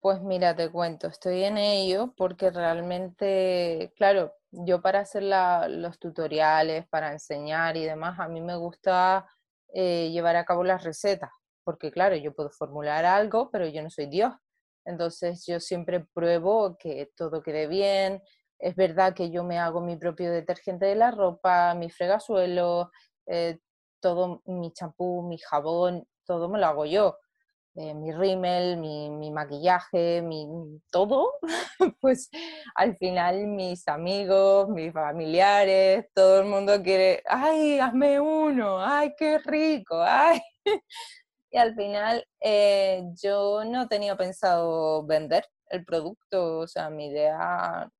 Pues 0.00 0.20
mira, 0.20 0.56
te 0.56 0.68
cuento, 0.70 1.06
estoy 1.06 1.44
en 1.44 1.58
ello 1.58 2.12
porque 2.16 2.50
realmente, 2.50 3.92
claro, 3.96 4.32
yo 4.50 4.82
para 4.82 5.00
hacer 5.00 5.22
los 5.22 5.98
tutoriales, 6.00 6.88
para 6.88 7.12
enseñar 7.12 7.76
y 7.76 7.84
demás, 7.84 8.18
a 8.18 8.26
mí 8.26 8.40
me 8.40 8.56
gusta 8.56 9.28
eh, 9.72 10.10
llevar 10.10 10.34
a 10.36 10.44
cabo 10.44 10.64
las 10.64 10.82
recetas, 10.82 11.30
porque 11.70 11.92
claro, 11.92 12.16
yo 12.16 12.34
puedo 12.34 12.50
formular 12.50 13.04
algo, 13.04 13.48
pero 13.52 13.64
yo 13.68 13.80
no 13.80 13.90
soy 13.90 14.06
Dios. 14.06 14.34
Entonces 14.84 15.44
yo 15.46 15.60
siempre 15.60 16.04
pruebo 16.12 16.76
que 16.76 17.12
todo 17.14 17.44
quede 17.44 17.68
bien. 17.68 18.20
Es 18.58 18.74
verdad 18.74 19.14
que 19.14 19.30
yo 19.30 19.44
me 19.44 19.60
hago 19.60 19.80
mi 19.80 19.96
propio 19.96 20.32
detergente 20.32 20.86
de 20.86 20.96
la 20.96 21.12
ropa, 21.12 21.74
mi 21.74 21.88
fregasuelo, 21.88 22.90
eh, 23.26 23.60
todo 24.00 24.42
mi 24.46 24.72
champú, 24.72 25.22
mi 25.22 25.38
jabón, 25.38 26.04
todo 26.26 26.48
me 26.48 26.58
lo 26.58 26.66
hago 26.66 26.86
yo. 26.86 27.16
Eh, 27.76 27.94
mi 27.94 28.10
rímel, 28.10 28.78
mi, 28.78 29.10
mi, 29.10 29.30
maquillaje, 29.30 30.22
mi 30.22 30.48
todo, 30.90 31.34
pues 32.00 32.28
al 32.74 32.96
final 32.96 33.46
mis 33.46 33.86
amigos, 33.86 34.68
mis 34.70 34.92
familiares, 34.92 36.06
todo 36.12 36.40
el 36.40 36.46
mundo 36.46 36.82
quiere, 36.82 37.22
ay, 37.26 37.78
hazme 37.78 38.18
uno, 38.18 38.84
ay, 38.84 39.14
qué 39.16 39.38
rico, 39.38 40.02
ay. 40.02 40.40
Y 41.50 41.58
al 41.58 41.74
final 41.74 42.24
eh, 42.40 43.02
yo 43.20 43.64
no 43.64 43.88
tenía 43.88 44.16
pensado 44.16 45.04
vender 45.04 45.44
el 45.68 45.84
producto, 45.84 46.58
o 46.60 46.68
sea, 46.68 46.90
mi 46.90 47.06
idea, 47.08 47.90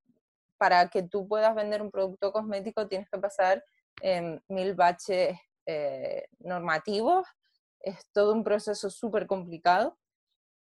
para 0.57 0.89
que 0.89 1.03
tú 1.03 1.27
puedas 1.27 1.55
vender 1.55 1.81
un 1.81 1.91
producto 1.91 2.31
cosmético 2.31 2.87
tienes 2.87 3.09
que 3.09 3.19
pasar 3.19 3.63
mil 4.47 4.73
baches 4.73 5.37
eh, 5.65 6.25
normativos 6.39 7.27
es 7.83 7.97
todo 8.13 8.33
un 8.33 8.43
proceso 8.43 8.89
súper 8.89 9.27
complicado. 9.27 9.97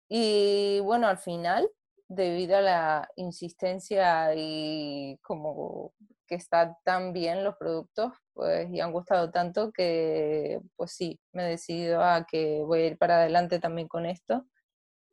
Y 0.10 0.80
bueno, 0.82 1.08
al 1.08 1.18
final, 1.18 1.70
debido 2.08 2.58
a 2.58 2.62
la 2.62 3.10
insistencia 3.16 4.34
y 4.36 5.18
como 5.22 5.94
que 6.32 6.36
están 6.38 6.78
tan 6.86 7.12
bien 7.12 7.44
los 7.44 7.58
productos, 7.58 8.14
pues 8.32 8.70
y 8.72 8.80
han 8.80 8.94
gustado 8.94 9.32
tanto 9.32 9.70
que 9.74 10.62
pues 10.78 10.94
sí, 10.94 11.20
me 11.34 11.44
he 11.44 11.50
decidido 11.50 12.02
a 12.02 12.26
que 12.26 12.62
voy 12.66 12.80
a 12.80 12.88
ir 12.88 12.98
para 12.98 13.18
adelante 13.18 13.60
también 13.60 13.90
con 13.90 14.06
esto 14.06 14.46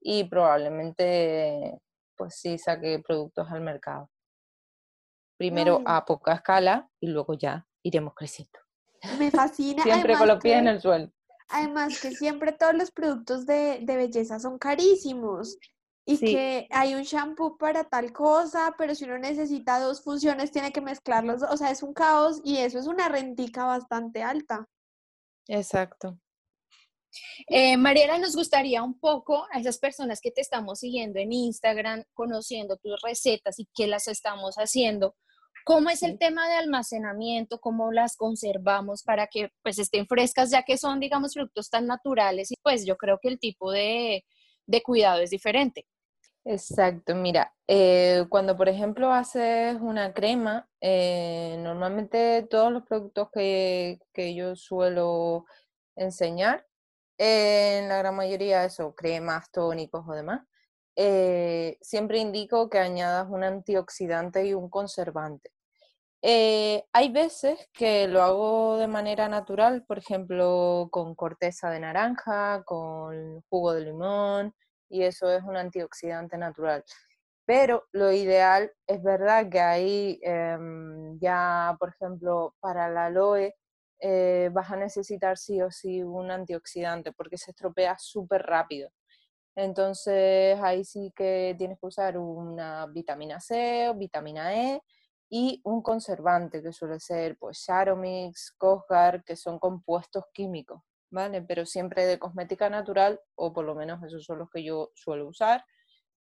y 0.01 0.23
probablemente 0.29 1.77
pues 2.17 2.37
sí 2.37 2.57
saque 2.57 3.01
productos 3.01 3.51
al 3.51 3.63
mercado. 3.63 4.09
Primero 5.37 5.83
a 5.87 6.05
poca 6.05 6.35
escala 6.35 6.89
y 7.01 7.09
luego 7.09 7.35
ya 7.35 7.67
iremos 7.83 8.15
creciendo. 8.15 8.61
Me 9.19 9.33
fascina. 9.33 9.83
Siempre 9.83 10.17
con 10.17 10.29
los 10.29 10.39
pies 10.39 10.59
en 10.59 10.69
el 10.69 10.81
suelo. 10.81 11.11
Además 11.49 12.01
que 12.01 12.13
siempre 12.13 12.53
todos 12.53 12.75
los 12.75 12.93
productos 12.93 13.45
de, 13.45 13.83
belleza 13.85 14.39
son 14.39 14.59
carísimos 14.59 15.59
y 16.11 16.19
que 16.19 16.69
hay 16.71 16.95
un 16.95 17.03
shampoo 17.03 17.59
para 17.59 17.85
tal 17.85 18.13
cosa, 18.13 18.75
pero 18.79 18.95
si 18.95 19.05
uno 19.05 19.19
necesita 19.19 19.79
dos 19.79 20.03
funciones 20.03 20.51
tiene 20.51 20.73
que 20.73 20.81
mezclarlos, 20.81 21.43
o 21.43 21.57
sea, 21.57 21.71
es 21.71 21.83
un 21.83 21.93
caos 21.93 22.41
y 22.45 22.59
eso 22.59 22.79
es 22.79 22.87
una 22.87 23.09
rentica 23.09 23.65
bastante 23.65 24.23
alta. 24.23 24.67
Exacto. 25.47 26.19
Eh, 27.49 27.77
Mariela, 27.77 28.19
nos 28.19 28.37
gustaría 28.37 28.83
un 28.83 28.99
poco 28.99 29.47
a 29.53 29.59
esas 29.59 29.79
personas 29.79 30.21
que 30.21 30.31
te 30.31 30.41
estamos 30.41 30.81
siguiendo 30.81 31.19
en 31.19 31.33
Instagram, 31.33 32.05
conociendo 32.15 32.77
tus 32.77 33.01
recetas 33.03 33.59
y 33.59 33.69
qué 33.75 33.87
las 33.87 34.09
estamos 34.09 34.57
haciendo, 34.57 35.15
¿Cómo 35.69 35.91
es 35.91 36.03
el 36.03 36.19
tema 36.19 36.49
de 36.49 36.55
almacenamiento? 36.55 37.61
¿Cómo 37.61 37.93
las 37.93 38.17
conservamos 38.17 39.03
para 39.03 39.27
que 39.27 39.51
pues 39.63 39.79
estén 39.79 40.07
frescas, 40.07 40.51
ya 40.51 40.63
que 40.63 40.79
son, 40.79 40.99
digamos, 40.99 41.35
productos 41.35 41.69
tan 41.69 41.87
naturales? 41.87 42.51
Y 42.51 42.55
pues 42.63 42.87
yo 42.87 42.97
creo 42.97 43.19
que 43.21 43.29
el 43.29 43.39
tipo 43.39 43.71
de, 43.71 44.25
cuidado 44.83 45.21
es 45.21 45.29
diferente. 45.29 45.87
Exacto, 46.51 47.15
mira, 47.15 47.55
eh, 47.67 48.25
cuando 48.31 48.57
por 48.57 48.71
ejemplo 48.71 49.13
haces 49.13 49.77
una 49.83 50.15
crema, 50.15 50.67
eh, 50.81 51.57
normalmente 51.59 52.43
todos 52.49 52.73
los 52.73 52.85
productos 52.85 53.29
que, 53.31 53.99
yo 54.35 54.57
suelo 54.57 55.45
enseñar, 55.95 56.67
en 57.19 57.89
la 57.91 57.99
gran 57.99 58.17
mayoría 58.17 58.65
eso, 58.65 58.95
cremas, 58.95 59.51
tónicos 59.53 60.07
o 60.09 60.13
demás, 60.15 60.41
eh, 60.97 61.77
siempre 61.83 62.19
indico 62.19 62.71
que 62.71 62.79
añadas 62.79 63.27
un 63.29 63.45
antioxidante 63.45 64.47
y 64.47 64.55
un 64.55 64.71
conservante. 64.71 65.51
Hay 66.23 67.11
veces 67.13 67.69
que 67.75 68.09
lo 68.09 68.23
hago 68.23 68.79
de 68.79 68.89
manera 68.89 69.29
natural, 69.29 69.85
por 69.87 69.99
ejemplo, 69.99 70.89
con 70.91 71.15
corteza 71.15 71.71
de 71.71 71.81
naranja, 71.81 72.63
con 72.65 73.43
jugo 73.51 73.75
de 73.75 73.83
limón, 73.83 74.55
y 74.89 75.03
eso 75.03 75.31
es 75.31 75.43
un 75.45 75.57
antioxidante 75.57 76.39
natural. 76.39 76.85
Pero 77.47 77.85
lo 77.93 78.13
ideal 78.13 78.73
es 78.87 79.03
verdad 79.03 79.49
que 79.51 79.61
ahí 79.61 80.21
em, 80.23 81.19
ya, 81.19 81.77
por 81.81 81.91
ejemplo, 81.91 82.55
para 82.61 82.89
la 82.91 83.07
aloe 83.07 83.55
eh, 84.01 84.51
vas 84.53 84.71
a 84.71 84.77
necesitar 84.77 85.39
sí 85.39 85.61
o 85.63 85.71
sí 85.71 86.03
un 86.03 86.31
antioxidante 86.31 87.13
porque 87.13 87.39
se 87.39 87.53
estropea 87.53 87.97
súper 87.99 88.43
rápido. 88.43 88.91
Entonces 89.57 90.59
ahí 90.61 90.85
sí 90.85 91.13
que 91.17 91.55
tienes 91.59 91.81
que 91.81 91.87
usar 91.87 92.19
una 92.19 92.87
vitamina 92.87 93.41
C 93.41 93.89
o 93.89 93.95
vitamina 93.95 94.55
E 94.55 94.83
y 95.31 95.61
un 95.65 95.83
conservante 95.83 96.63
que 96.63 96.73
suele 96.73 97.01
ser 97.01 97.37
pues 97.39 97.59
Sharomix, 97.67 98.53
Cosgar, 98.57 99.25
que 99.25 99.37
son 99.37 99.59
compuestos 99.59 100.25
químicos, 100.33 100.83
¿vale? 101.11 101.43
Pero 101.43 101.67
siempre 101.67 102.07
de 102.07 102.19
cosmética 102.19 102.71
natural, 102.71 103.21
o 103.35 103.53
por 103.53 103.65
lo 103.65 103.75
menos 103.75 104.03
esos 104.05 104.25
son 104.25 104.39
los 104.41 104.51
que 104.51 104.63
yo 104.65 104.91
suelo 104.95 105.29
usar. 105.29 105.65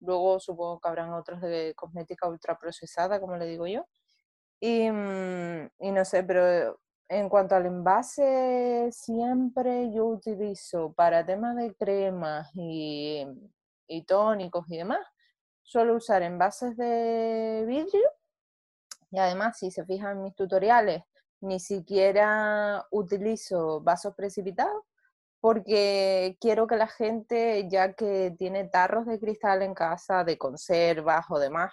Luego 0.00 0.40
supongo 0.40 0.80
que 0.80 0.88
habrán 0.88 1.12
otros 1.12 1.40
de 1.42 1.74
cosmética 1.76 2.28
ultraprocesada, 2.28 3.20
como 3.20 3.36
le 3.36 3.46
digo 3.46 3.66
yo. 3.66 3.86
Y, 4.60 4.90
mm, 4.90 5.70
y 5.80 5.92
no 5.92 6.04
sé, 6.04 6.22
pero 6.24 6.80
en 7.08 7.28
cuanto 7.28 7.56
al 7.56 7.66
envase, 7.66 8.90
siempre 8.92 9.92
yo 9.92 10.06
utilizo 10.06 10.92
para 10.92 11.26
temas 11.26 11.56
de 11.56 11.74
cremas 11.74 12.50
y, 12.54 13.26
y 13.88 14.04
tónicos 14.04 14.66
y 14.70 14.78
demás, 14.78 15.00
suelo 15.62 15.96
usar 15.96 16.22
envases 16.22 16.76
de 16.76 17.64
vidrio 17.66 18.10
y 19.10 19.18
además, 19.18 19.58
si 19.58 19.70
se 19.70 19.84
fijan 19.84 20.18
en 20.18 20.22
mis 20.22 20.34
tutoriales, 20.34 21.02
ni 21.40 21.60
siquiera 21.60 22.86
utilizo 22.90 23.80
vasos 23.80 24.14
precipitados 24.14 24.82
porque 25.40 26.36
quiero 26.40 26.66
que 26.66 26.76
la 26.76 26.86
gente, 26.86 27.66
ya 27.68 27.94
que 27.94 28.34
tiene 28.38 28.68
tarros 28.68 29.06
de 29.06 29.18
cristal 29.18 29.62
en 29.62 29.74
casa, 29.74 30.22
de 30.22 30.36
conservas 30.36 31.24
o 31.30 31.38
demás, 31.38 31.72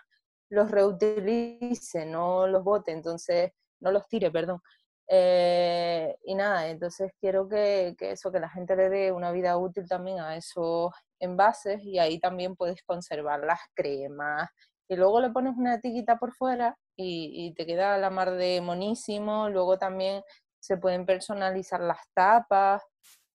los 0.49 0.71
reutilice, 0.71 2.05
no 2.05 2.47
los 2.47 2.63
bote, 2.63 2.93
entonces, 2.93 3.51
no 3.81 3.91
los 3.91 4.07
tire, 4.07 4.31
perdón. 4.31 4.61
Eh, 5.09 6.17
y 6.25 6.35
nada, 6.35 6.67
entonces 6.67 7.11
quiero 7.19 7.47
que, 7.47 7.95
que, 7.97 8.11
eso, 8.11 8.31
que 8.31 8.39
la 8.39 8.49
gente 8.49 8.75
le 8.75 8.89
dé 8.89 9.11
una 9.11 9.31
vida 9.31 9.57
útil 9.57 9.87
también 9.87 10.19
a 10.19 10.35
esos 10.35 10.91
envases 11.19 11.81
y 11.83 11.99
ahí 11.99 12.19
también 12.19 12.55
puedes 12.55 12.83
conservar 12.83 13.41
las 13.41 13.59
cremas, 13.73 14.49
y 14.87 14.95
luego 14.95 15.19
le 15.19 15.29
pones 15.29 15.55
una 15.57 15.75
etiqueta 15.75 16.17
por 16.17 16.33
fuera 16.33 16.77
y, 16.95 17.53
te 17.55 17.65
queda 17.65 17.97
la 17.97 18.09
mar 18.09 18.31
de 18.31 18.61
monísimo. 18.61 19.49
Luego 19.49 19.77
también 19.77 20.23
se 20.59 20.77
pueden 20.77 21.05
personalizar 21.05 21.81
las 21.81 21.99
tapas 22.13 22.83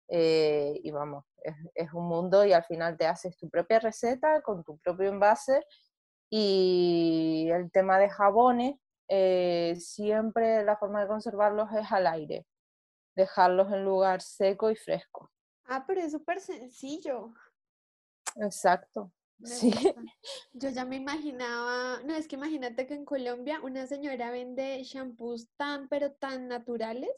eh, 0.07 0.79
y 0.83 0.91
vamos, 0.91 1.25
es, 1.75 1.93
un 1.93 2.07
mundo 2.07 2.45
y 2.45 2.53
al 2.53 2.63
final 2.63 2.97
te 2.97 3.07
haces 3.07 3.37
tu 3.37 3.49
propia 3.49 3.79
receta 3.79 4.41
con 4.41 4.63
tu 4.63 4.77
propio 4.79 5.09
envase 5.09 5.61
y 6.29 7.49
el 7.51 7.71
tema 7.71 7.99
de 7.99 8.09
jabones, 8.09 8.75
eh, 9.09 9.75
siempre 9.77 10.63
la 10.63 10.77
forma 10.77 11.01
de 11.01 11.07
conservarlos 11.07 11.69
es 11.73 11.91
al 11.91 12.07
aire, 12.07 12.45
dejarlos 13.15 13.71
en 13.73 13.83
lugar 13.83 14.21
seco 14.21 14.71
y 14.71 14.75
fresco. 14.75 15.29
Ah, 15.65 15.83
pero 15.85 16.01
es 16.01 16.11
súper 16.13 16.39
sencillo. 16.39 17.33
Exacto. 18.37 19.11
Sí. 19.43 19.71
Yo 20.53 20.69
ya 20.69 20.85
me 20.85 20.97
imaginaba, 20.97 22.01
no, 22.05 22.15
es 22.15 22.27
que 22.27 22.35
imagínate 22.35 22.85
que 22.87 22.93
en 22.93 23.05
Colombia 23.05 23.59
una 23.63 23.87
señora 23.87 24.31
vende 24.31 24.83
shampoos 24.83 25.47
tan, 25.57 25.87
pero 25.87 26.11
tan 26.11 26.47
naturales 26.47 27.11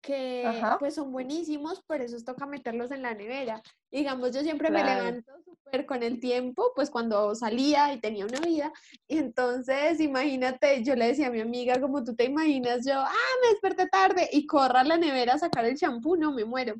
que 0.00 0.50
pues 0.78 0.94
son 0.94 1.12
buenísimos, 1.12 1.82
por 1.82 2.00
eso 2.00 2.16
toca 2.24 2.46
meterlos 2.46 2.90
en 2.90 3.02
la 3.02 3.14
nevera. 3.14 3.62
Digamos, 3.90 4.32
yo 4.32 4.40
siempre 4.42 4.70
me 4.70 4.82
levanto 4.82 5.32
súper 5.44 5.84
con 5.84 6.02
el 6.02 6.20
tiempo, 6.20 6.72
pues 6.74 6.90
cuando 6.90 7.34
salía 7.34 7.92
y 7.92 8.00
tenía 8.00 8.24
una 8.24 8.40
vida, 8.40 8.72
y 9.06 9.18
entonces 9.18 10.00
imagínate, 10.00 10.82
yo 10.84 10.94
le 10.96 11.08
decía 11.08 11.26
a 11.26 11.30
mi 11.30 11.40
amiga, 11.40 11.80
como 11.80 12.02
tú 12.02 12.14
te 12.14 12.24
imaginas, 12.24 12.86
yo, 12.86 12.94
ah, 12.94 13.12
me 13.42 13.48
desperté 13.50 13.88
tarde, 13.88 14.28
y 14.32 14.46
corra 14.46 14.80
a 14.80 14.84
la 14.84 14.96
nevera 14.96 15.34
a 15.34 15.38
sacar 15.38 15.66
el 15.66 15.76
shampoo, 15.76 16.16
no, 16.16 16.32
me 16.32 16.44
muero. 16.44 16.76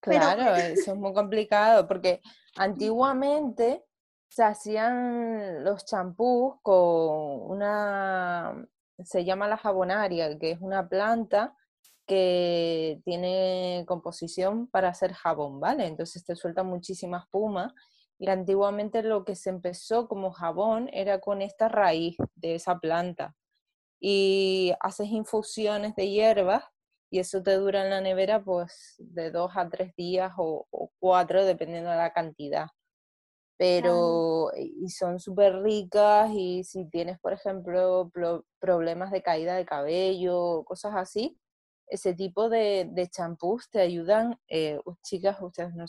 Claro, 0.00 0.54
eso 0.54 0.92
es 0.92 0.98
muy 0.98 1.12
complicado, 1.12 1.88
porque 1.88 2.20
antiguamente 2.56 3.82
se 4.28 4.42
hacían 4.42 5.64
los 5.64 5.84
champús 5.84 6.56
con 6.62 7.50
una, 7.50 8.66
se 9.04 9.24
llama 9.24 9.48
la 9.48 9.56
jabonaria, 9.56 10.38
que 10.38 10.52
es 10.52 10.60
una 10.60 10.88
planta 10.88 11.56
que 12.06 13.00
tiene 13.04 13.84
composición 13.86 14.66
para 14.68 14.88
hacer 14.88 15.12
jabón, 15.14 15.60
¿vale? 15.60 15.86
Entonces 15.86 16.24
te 16.24 16.36
suelta 16.36 16.62
muchísima 16.62 17.18
espuma 17.18 17.74
y 18.18 18.28
antiguamente 18.28 19.02
lo 19.02 19.24
que 19.24 19.36
se 19.36 19.50
empezó 19.50 20.08
como 20.08 20.32
jabón 20.32 20.88
era 20.92 21.20
con 21.20 21.42
esta 21.42 21.68
raíz 21.68 22.16
de 22.34 22.56
esa 22.56 22.78
planta 22.78 23.34
y 24.00 24.74
haces 24.80 25.08
infusiones 25.08 25.94
de 25.96 26.10
hierbas 26.10 26.64
y 27.10 27.20
eso 27.20 27.42
te 27.42 27.54
dura 27.54 27.84
en 27.84 27.90
la 27.90 28.00
nevera 28.00 28.42
pues 28.42 28.96
de 28.98 29.30
dos 29.30 29.52
a 29.56 29.68
tres 29.68 29.94
días 29.96 30.32
o, 30.36 30.66
cuatro 30.98 31.44
dependiendo 31.44 31.90
de 31.90 31.96
la 31.96 32.12
cantidad. 32.12 32.66
Pero, 33.56 34.50
y 34.56 34.88
son 34.90 35.20
súper 35.20 35.62
ricas 35.62 36.30
y 36.32 36.64
si 36.64 36.86
tienes, 36.86 37.20
por 37.20 37.32
ejemplo, 37.32 38.10
problemas 38.58 39.12
de 39.12 39.22
caída 39.22 39.54
de 39.54 39.64
cabello, 39.64 40.64
cosas 40.64 40.94
así, 40.96 41.38
ese 41.86 42.14
tipo 42.14 42.48
de, 42.48 42.88
de 42.90 43.08
champús 43.08 43.68
te 43.70 43.80
ayudan, 43.80 44.38
eh, 44.48 44.80
chicas, 45.02 45.36
ustedes 45.40 45.74
no, 45.74 45.84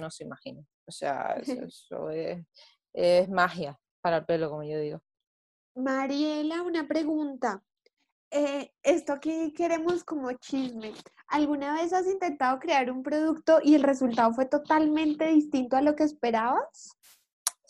no, 0.00 0.10
se 0.10 0.24
imaginan. 0.24 0.66
O 0.86 0.92
sea, 0.92 1.36
eso, 1.70 2.10
es, 2.10 2.44
es 2.92 3.28
magia 3.28 3.78
para 4.00 4.18
el 4.18 4.24
pelo, 4.24 4.50
como 4.50 4.64
yo 4.64 4.78
digo. 4.78 5.00
Mariela, 5.76 6.62
una 6.62 6.86
pregunta. 6.86 7.62
Eh, 8.30 8.72
esto 8.82 9.12
aquí 9.12 9.52
queremos 9.52 10.02
como 10.02 10.32
chisme. 10.32 10.92
¿Alguna 11.28 11.74
vez 11.74 11.92
has 11.92 12.06
intentado 12.06 12.58
crear 12.58 12.90
un 12.90 13.02
producto 13.02 13.60
y 13.62 13.74
el 13.74 13.82
resultado 13.82 14.32
fue 14.32 14.46
totalmente 14.46 15.26
distinto 15.26 15.76
a 15.76 15.82
lo 15.82 15.94
que 15.94 16.04
esperabas? 16.04 16.96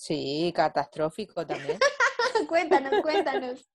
Sí, 0.07 0.53
catastrófico 0.55 1.47
también. 1.47 1.79
cuéntanos, 2.49 3.03
cuéntanos. 3.03 3.69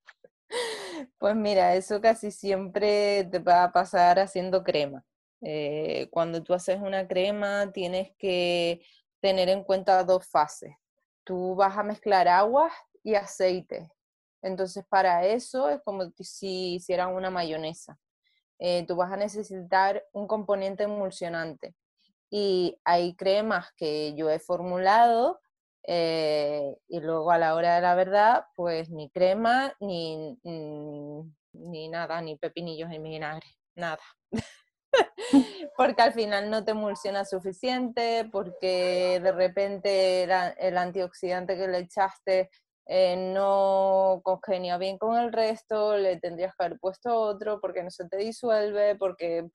Pues 1.18 1.36
mira, 1.36 1.76
eso 1.76 2.02
casi 2.02 2.32
siempre 2.32 3.24
te 3.32 3.40
va 3.40 3.64
a 3.64 3.72
pasar 3.72 4.20
haciendo 4.20 4.64
crema. 4.64 5.04
Eh, 5.42 6.08
cuando 6.12 6.44
tú 6.44 6.54
haces 6.54 6.80
una 6.82 7.08
crema 7.08 7.72
tienes 7.72 8.12
que 8.18 8.82
tener 9.22 9.50
en 9.50 9.64
cuenta 9.64 10.04
dos 10.04 10.28
fases. 10.28 10.76
Tú 11.24 11.56
vas 11.56 11.78
a 11.78 11.84
mezclar 11.84 12.28
agua 12.28 12.72
y 13.04 13.16
aceite 13.16 13.92
entonces, 14.42 14.86
para 14.88 15.26
eso 15.26 15.70
es 15.70 15.82
como 15.84 16.12
si 16.20 16.76
hicieran 16.76 17.14
una 17.14 17.30
mayonesa. 17.30 17.98
Eh, 18.58 18.86
tú 18.88 18.96
vas 18.96 19.12
a 19.12 19.18
necesitar 19.18 20.04
un 20.14 20.28
componente 20.28 20.84
emulsionante. 20.84 21.76
Y 22.30 22.80
hay 22.84 23.16
cremas 23.16 23.72
que 23.76 24.14
yo 24.16 24.30
he 24.30 24.40
formulado 24.40 25.40
eh, 25.92 26.78
y 26.88 27.00
luego 27.00 27.32
a 27.32 27.40
la 27.40 27.56
hora 27.56 27.74
de 27.74 27.82
la 27.82 27.96
verdad, 27.96 28.46
pues 28.56 28.92
ni 28.92 29.10
crema, 29.10 29.74
ni, 29.80 30.38
ni, 30.44 31.90
nada, 31.90 32.22
ni 32.22 32.38
pepinillos 32.38 32.90
ni 32.90 33.00
vinagre, 33.00 33.48
nada. 33.74 33.98
porque 35.76 36.04
al 36.04 36.14
final 36.14 36.52
no 36.52 36.64
te 36.64 36.72
emulsiona 36.72 37.26
suficiente, 37.26 38.30
porque 38.32 39.20
de 39.20 39.32
repente 39.32 40.26
el 40.60 40.78
antioxidante 40.78 41.58
que 41.58 41.68
le 41.68 41.80
echaste 41.80 42.52
eh, 42.86 43.16
no 43.34 44.22
congenia 44.24 44.78
bien 44.78 45.00
con 45.00 45.18
el 45.18 45.34
resto, 45.34 45.98
le 45.98 46.18
tendrías 46.20 46.56
que 46.56 46.66
haber 46.66 46.80
puesto 46.80 47.20
otro 47.20 47.60
porque 47.60 47.82
no 47.82 47.90
se 47.90 48.08
te 48.08 48.18
disuelve, 48.18 48.96
porque 48.96 49.50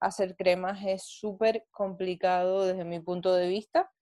hacer 0.00 0.34
cremas 0.34 0.80
es 0.84 1.04
súper 1.04 1.66
complicado 1.70 2.66
desde 2.66 2.84
mi 2.84 2.98
punto 2.98 3.32
de 3.32 3.46
vista, 3.46 3.92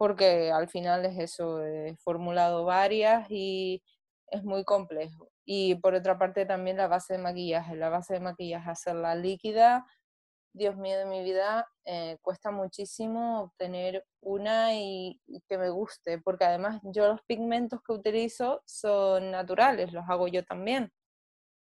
porque 0.00 0.50
al 0.50 0.66
final 0.70 1.04
es 1.04 1.18
eso, 1.18 1.62
he 1.62 1.94
formulado 1.98 2.64
varias 2.64 3.30
y 3.30 3.82
es 4.28 4.42
muy 4.42 4.64
complejo. 4.64 5.30
Y 5.44 5.74
por 5.74 5.94
otra 5.94 6.18
parte 6.18 6.46
también 6.46 6.78
la 6.78 6.88
base 6.88 7.14
de 7.14 7.18
maquillaje, 7.18 7.76
la 7.76 7.90
base 7.90 8.14
de 8.14 8.20
maquillaje 8.20 8.70
hacerla 8.70 9.14
líquida 9.14 9.84
Dios 10.54 10.74
mío 10.78 10.96
de 10.96 11.04
mi 11.04 11.22
vida, 11.22 11.68
eh, 11.84 12.16
cuesta 12.22 12.50
muchísimo 12.50 13.42
obtener 13.42 14.06
una 14.22 14.74
y, 14.74 15.20
que 15.46 15.58
me 15.58 15.68
guste, 15.68 16.18
porque 16.18 16.46
además 16.46 16.80
yo 16.82 17.06
los 17.06 17.20
pigmentos 17.26 17.80
que 17.82 17.92
utilizo 17.92 18.62
son 18.64 19.30
naturales, 19.30 19.92
los 19.92 20.08
hago 20.08 20.28
yo 20.28 20.42
también. 20.44 20.90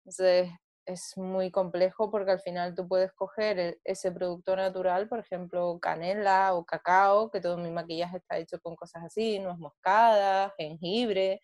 Entonces 0.04 0.50
es 0.90 1.16
muy 1.16 1.50
complejo 1.50 2.10
porque 2.10 2.32
al 2.32 2.40
final 2.40 2.74
tú 2.74 2.86
puedes 2.88 3.12
coger 3.12 3.58
e, 3.58 3.80
ese 3.84 4.12
producto 4.12 4.56
natural, 4.56 5.08
por 5.08 5.18
ejemplo, 5.20 5.78
canela 5.80 6.54
o 6.54 6.64
cacao, 6.64 7.30
que 7.30 7.40
todo 7.40 7.56
mi 7.58 7.70
maquillaje 7.70 8.18
está 8.18 8.38
hecho 8.38 8.60
con 8.60 8.76
cosas 8.76 9.04
así, 9.04 9.38
nuez 9.38 9.58
moscada, 9.58 10.52
jengibre, 10.58 11.40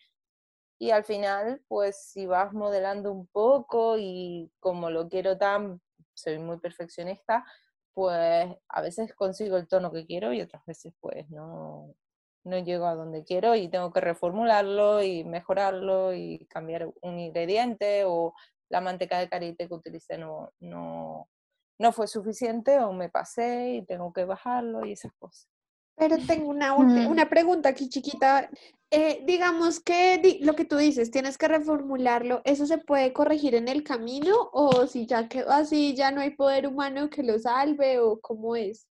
y 0.79 0.91
al 0.91 1.05
final, 1.05 1.63
pues 1.69 1.97
si 2.13 2.27
vas 2.27 2.53
modelando 2.53 3.13
un 3.13 3.27
poco 3.29 3.97
y 3.99 4.51
como 4.61 4.91
lo 4.91 5.09
quiero 5.09 5.39
tan 5.39 5.81
soy 6.15 6.39
muy 6.39 6.59
perfeccionista, 6.59 7.45
pues 7.95 8.49
a 8.69 8.83
veces 8.83 9.15
consigo 9.15 9.57
el 9.57 9.69
tono 9.69 9.93
que 9.93 10.07
quiero 10.07 10.33
y 10.33 10.43
otras 10.43 10.65
veces 10.67 10.95
pues 11.01 11.29
no, 11.31 11.95
no 12.45 12.59
llego 12.59 12.87
a 12.87 12.95
donde 12.95 13.25
quiero 13.25 13.55
y 13.55 13.69
tengo 13.69 13.93
que 13.93 14.01
reformularlo 14.01 15.03
y 15.03 15.25
mejorarlo 15.25 16.15
y 16.15 16.47
cambiar 16.51 16.91
un 17.03 17.19
ingrediente 17.19 18.05
o 18.05 18.35
la 18.69 18.81
manteca 18.81 19.19
de 19.19 19.29
karité 19.29 19.69
que 19.69 19.75
utilicé 19.75 20.19
no, 20.19 20.51
no, 20.61 21.29
no 21.79 21.93
fue 21.93 22.07
suficiente 22.07 22.79
o 22.79 22.93
me 22.93 23.09
pasé 23.09 23.77
y 23.77 23.87
tengo 23.87 24.13
que 24.13 24.25
bajarlo 24.25 24.85
y 24.87 24.93
esas 24.93 25.13
cosas. 25.19 25.49
Pero 25.97 26.17
tengo 26.27 26.51
una, 26.51 26.75
una 27.09 27.29
pregunta 27.29 27.71
aquí 27.71 27.89
chiquita. 27.89 28.51
Eh, 28.91 29.23
digamos 29.27 29.81
que 29.81 30.39
lo 30.43 30.55
que 30.55 30.65
tú 30.65 30.77
dices, 30.77 31.11
tienes 31.11 31.39
que 31.39 31.49
reformularlo, 31.49 32.43
¿eso 32.45 32.67
se 32.67 32.79
puede 32.79 33.13
corregir 33.13 33.55
en 33.55 33.69
el 33.69 33.83
camino 33.83 34.49
o 34.53 34.87
si 34.87 35.07
ya 35.07 35.29
quedó 35.29 35.51
así, 35.51 35.95
ya 35.97 36.13
no 36.13 36.21
hay 36.21 36.31
poder 36.31 36.69
humano 36.69 37.11
que 37.11 37.25
lo 37.25 37.39
salve 37.39 37.99
o 37.99 38.21
cómo 38.21 38.55
es? 38.55 38.87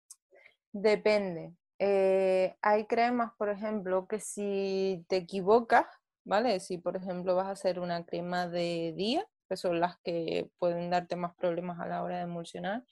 Depende. 0.71 1.53
Eh, 1.77 2.55
hay 2.61 2.85
cremas, 2.85 3.33
por 3.37 3.49
ejemplo, 3.49 4.07
que 4.07 4.19
si 4.19 5.05
te 5.07 5.17
equivocas, 5.17 5.85
¿vale? 6.23 6.59
Si, 6.59 6.77
por 6.77 6.95
ejemplo, 6.95 7.35
vas 7.35 7.47
a 7.47 7.51
hacer 7.51 7.79
una 7.79 8.05
crema 8.05 8.47
de 8.47 8.93
día, 8.95 9.27
que 9.53 9.57
son 9.57 9.79
las 9.79 9.97
que 10.03 10.49
pueden 10.59 10.89
darte 10.89 11.15
más 11.15 11.35
problemas 11.35 11.79
a 11.79 11.87
la 11.87 12.03
hora 12.03 12.17
de 12.17 12.23
emulsionar, 12.23 12.83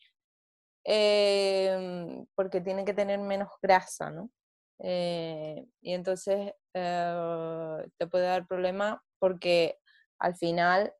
Em, 0.83 2.25
porque 2.35 2.61
tiene 2.61 2.85
que 2.85 2.93
tener 2.93 3.19
menos 3.19 3.49
grasa, 3.61 4.09
¿no? 4.09 4.31
Eh, 4.79 5.63
y 5.81 5.93
entonces 5.93 6.53
eh, 6.73 7.87
te 7.97 8.07
puede 8.07 8.25
dar 8.25 8.47
problema 8.47 9.03
porque 9.19 9.77
al 10.17 10.35
final, 10.35 10.91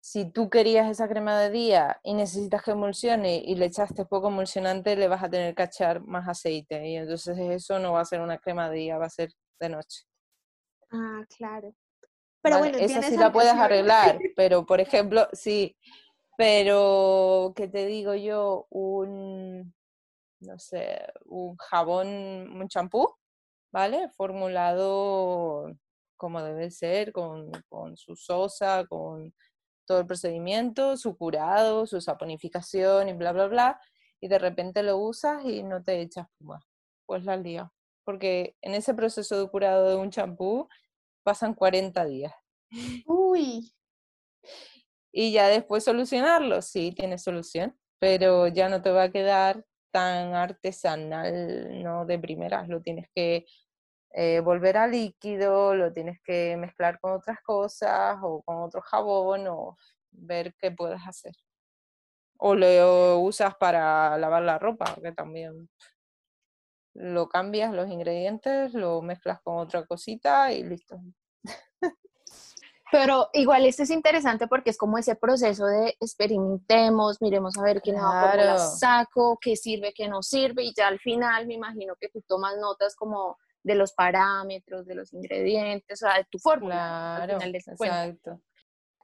si 0.00 0.30
tú 0.30 0.48
querías 0.50 0.88
esa 0.88 1.08
crema 1.08 1.36
de 1.40 1.50
día 1.50 1.98
y 2.04 2.14
necesitas 2.14 2.62
que 2.62 2.70
emulsione 2.72 3.38
y 3.44 3.56
le 3.56 3.66
echaste 3.66 4.04
poco 4.06 4.28
emulsionante, 4.28 4.94
le 4.94 5.08
vas 5.08 5.24
a 5.24 5.30
tener 5.30 5.54
que 5.56 5.64
echar 5.64 6.00
más 6.02 6.28
aceite 6.28 6.88
y 6.88 6.96
entonces 6.96 7.36
eso 7.38 7.80
no 7.80 7.94
va 7.94 8.02
a 8.02 8.04
ser 8.04 8.20
una 8.20 8.38
crema 8.38 8.70
de 8.70 8.76
día, 8.76 8.98
va 8.98 9.06
a 9.06 9.10
ser 9.10 9.30
de 9.60 9.68
noche. 9.68 10.04
Ah, 10.92 11.24
claro. 11.36 11.74
Pero 12.46 12.58
bueno, 12.58 12.78
esa 12.78 13.02
sí 13.02 13.16
la 13.16 13.32
puedes 13.32 13.52
arreglar, 13.52 14.18
pero 14.36 14.64
por 14.64 14.80
ejemplo, 14.80 15.28
si 15.32 15.76
pero, 16.36 17.54
¿qué 17.56 17.66
te 17.66 17.86
digo 17.86 18.14
yo? 18.14 18.66
Un, 18.68 19.74
no 20.40 20.58
sé, 20.58 21.06
un 21.24 21.56
jabón, 21.56 22.06
un 22.08 22.68
champú, 22.68 23.16
¿vale? 23.72 24.10
Formulado 24.10 25.74
como 26.18 26.42
debe 26.42 26.70
ser, 26.70 27.12
con, 27.12 27.50
con 27.68 27.96
su 27.96 28.16
sosa, 28.16 28.84
con 28.86 29.34
todo 29.86 30.00
el 30.00 30.06
procedimiento, 30.06 30.96
su 30.96 31.16
curado, 31.16 31.86
su 31.86 32.00
saponificación 32.00 33.08
y 33.08 33.12
bla, 33.14 33.32
bla, 33.32 33.46
bla, 33.46 33.80
y 34.20 34.28
de 34.28 34.38
repente 34.38 34.82
lo 34.82 34.98
usas 34.98 35.44
y 35.44 35.62
no 35.62 35.82
te 35.82 36.00
echas 36.00 36.26
espuma. 36.28 36.60
Pues 37.06 37.24
la 37.24 37.36
lío. 37.36 37.72
Porque 38.04 38.56
en 38.60 38.74
ese 38.74 38.94
proceso 38.94 39.40
de 39.40 39.48
curado 39.48 39.88
de 39.88 39.96
un 39.96 40.10
champú 40.10 40.68
pasan 41.26 41.52
40 41.52 42.06
días. 42.06 42.32
Uy 43.06 43.72
y 45.18 45.32
ya 45.32 45.48
después 45.48 45.82
solucionarlo, 45.82 46.60
sí, 46.60 46.92
tiene 46.92 47.16
solución, 47.16 47.74
pero 47.98 48.48
ya 48.48 48.68
no 48.68 48.82
te 48.82 48.90
va 48.90 49.04
a 49.04 49.10
quedar 49.10 49.64
tan 49.90 50.34
artesanal, 50.34 51.82
no 51.82 52.04
de 52.04 52.18
primeras, 52.18 52.68
lo 52.68 52.82
tienes 52.82 53.08
que 53.14 53.46
eh, 54.12 54.40
volver 54.40 54.76
a 54.76 54.86
líquido, 54.86 55.74
lo 55.74 55.90
tienes 55.90 56.18
que 56.22 56.58
mezclar 56.58 57.00
con 57.00 57.12
otras 57.12 57.40
cosas 57.40 58.18
o 58.22 58.42
con 58.42 58.58
otro 58.58 58.82
jabón 58.82 59.46
o 59.48 59.78
ver 60.10 60.54
qué 60.58 60.70
puedes 60.70 61.00
hacer. 61.06 61.32
O 62.38 62.54
lo 62.54 63.18
usas 63.20 63.54
para 63.56 64.18
lavar 64.18 64.42
la 64.42 64.58
ropa, 64.58 64.96
que 65.02 65.12
también 65.12 65.70
lo 66.98 67.28
cambias 67.28 67.72
los 67.72 67.88
ingredientes, 67.88 68.74
lo 68.74 69.02
mezclas 69.02 69.40
con 69.42 69.58
otra 69.58 69.84
cosita 69.86 70.52
y 70.52 70.64
listo. 70.64 71.00
Pero 72.92 73.28
igual 73.32 73.66
este 73.66 73.82
es 73.82 73.90
interesante 73.90 74.46
porque 74.46 74.70
es 74.70 74.78
como 74.78 74.96
ese 74.96 75.16
proceso 75.16 75.66
de 75.66 75.96
experimentemos, 76.00 77.20
miremos 77.20 77.58
a 77.58 77.62
ver 77.62 77.82
qué 77.82 77.92
nueva 77.92 78.58
saco, 78.58 79.38
qué 79.40 79.56
sirve, 79.56 79.92
qué 79.92 80.08
no 80.08 80.22
sirve, 80.22 80.62
y 80.64 80.72
ya 80.74 80.86
al 80.86 81.00
final 81.00 81.46
me 81.46 81.54
imagino 81.54 81.96
que 82.00 82.08
tú 82.08 82.22
tomas 82.22 82.56
notas 82.58 82.94
como 82.94 83.38
de 83.64 83.74
los 83.74 83.92
parámetros, 83.92 84.86
de 84.86 84.94
los 84.94 85.12
ingredientes, 85.12 86.00
o 86.00 86.06
sea, 86.06 86.18
de 86.18 86.24
tu 86.30 86.38
fórmula. 86.38 87.22
Claro, 87.26 87.38
exacto. 87.42 88.40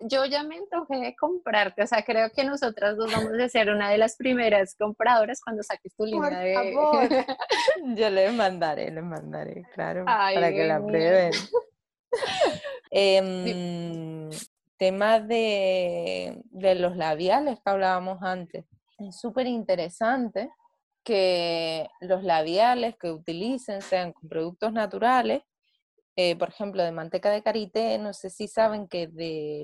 Yo 0.00 0.24
ya 0.24 0.42
me 0.42 0.57
antojé 0.57 0.96
de 0.96 1.14
comprarte, 1.14 1.83
o 1.83 1.87
sea, 1.87 2.02
creo 2.02 2.31
que 2.31 2.44
nosotras 2.44 2.96
dos 2.96 3.12
vamos 3.12 3.33
a 3.33 3.48
ser 3.48 3.70
una 3.70 3.90
de 3.90 3.98
las 3.98 4.16
primeras 4.16 4.74
compradoras 4.74 5.40
cuando 5.40 5.62
saques 5.62 5.94
tu 5.94 6.05
línea 6.05 6.38
de... 6.40 6.55
yo 7.96 8.11
les 8.11 8.33
mandaré, 8.33 8.90
les 8.90 9.05
mandaré, 9.05 9.64
claro, 9.74 10.05
para 10.05 10.50
que 10.50 10.66
la 10.66 10.85
prueben. 10.85 11.33
Em, 12.90 14.28
tema 14.76 15.20
de, 15.20 16.42
de 16.50 16.74
los 16.74 16.96
labiales 16.96 17.59
que 17.64 17.70
hablábamos 17.70 18.22
antes. 18.22 18.66
Es 18.98 19.18
súper 19.18 19.46
interesante 19.46 20.50
que 21.05 21.88
los 22.00 22.22
labiales 22.22 22.96
que 22.96 23.11
utilicen 23.11 23.83
sean 23.83 24.12
con 24.12 24.28
productos 24.28 24.72
naturales 24.72 25.42
eh, 26.14 26.37
por 26.37 26.51
ejemplo, 26.51 26.83
de 26.83 26.92
manteca 26.92 27.31
de 27.31 27.42
karité, 27.42 27.96
no 27.98 28.12
sé 28.12 28.29
si 28.29 28.46
saben 28.46 28.87
que 28.87 29.05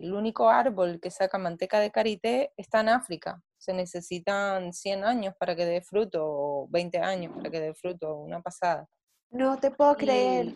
el 0.01 0.13
único 0.15 0.49
árbol 0.49 0.99
que 0.99 1.11
saca 1.11 1.37
manteca 1.37 1.79
de 1.79 1.91
karité 1.91 2.53
está 2.57 2.81
en 2.81 2.89
África. 2.89 3.43
Se 3.59 3.75
necesitan 3.75 4.73
100 4.73 5.05
años 5.05 5.35
para 5.39 5.55
que 5.55 5.67
dé 5.67 5.83
fruto, 5.83 6.25
o 6.25 6.69
20 6.71 6.99
años 7.01 7.35
para 7.37 7.51
que 7.51 7.61
dé 7.61 7.75
fruto, 7.75 8.17
una 8.17 8.41
pasada. 8.41 8.89
No 9.31 9.59
te 9.59 9.71
puedo 9.71 9.95
creer. 9.97 10.55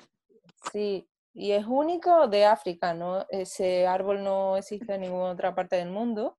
sí, 0.73 1.07
y 1.35 1.53
es 1.53 1.67
único 1.67 2.27
de 2.27 2.47
África, 2.47 2.95
¿no? 2.95 3.27
Ese 3.29 3.87
árbol 3.87 4.25
no 4.25 4.57
existe 4.57 4.95
en 4.95 5.03
ninguna 5.03 5.33
otra 5.33 5.55
parte 5.55 5.77
del 5.77 5.91
mundo. 5.91 6.39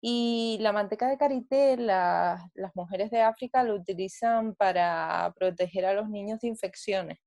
Y 0.00 0.58
la 0.60 0.72
manteca 0.72 1.08
de 1.08 1.18
karité, 1.18 1.76
las 1.76 2.40
mujeres 2.74 3.10
de 3.10 3.20
África 3.20 3.64
lo 3.64 3.74
utilizan 3.74 4.54
para 4.54 5.34
proteger 5.36 5.84
a 5.84 5.92
los 5.92 6.08
niños 6.08 6.40
de 6.40 6.48
infecciones 6.48 7.18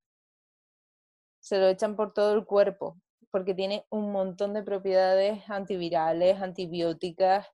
se 1.41 1.57
lo 1.59 1.67
echan 1.67 1.95
por 1.95 2.13
todo 2.13 2.33
el 2.35 2.45
cuerpo, 2.45 2.97
porque 3.31 3.53
tiene 3.53 3.85
un 3.89 4.11
montón 4.11 4.53
de 4.53 4.63
propiedades 4.63 5.49
antivirales, 5.49 6.41
antibióticas 6.41 7.47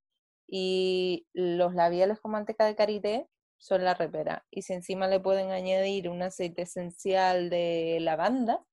y 0.47 1.28
los 1.34 1.73
labiales 1.73 2.19
con 2.19 2.32
manteca 2.32 2.65
de 2.65 2.76
karité 2.76 3.28
son 3.58 3.84
la 3.84 3.93
repera. 3.93 4.45
Y 4.52 4.63
si 4.63 4.73
encima 4.73 5.08
le 5.08 5.19
pueden 5.19 5.52
añadir 5.52 6.10
un 6.10 6.21
aceite 6.21 6.63
esencial 6.63 7.50
de 7.50 8.00
lavanda 8.02 8.63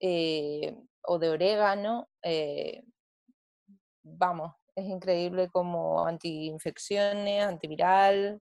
eh, 0.00 0.76
o 1.02 1.18
de 1.18 1.30
orégano, 1.30 2.08
eh, 2.22 2.82
vamos, 4.02 4.54
es 4.74 4.86
increíble 4.86 5.48
como 5.50 6.06
antiinfecciones, 6.06 7.44
antiviral, 7.44 8.40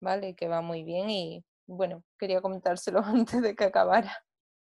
¿vale? 0.00 0.34
Que 0.34 0.48
va 0.48 0.62
muy 0.62 0.84
bien 0.84 1.10
y 1.10 1.44
bueno, 1.66 2.04
quería 2.18 2.40
comentárselo 2.40 3.00
antes 3.04 3.42
de 3.42 3.54
que 3.56 3.64
acabara. 3.64 4.24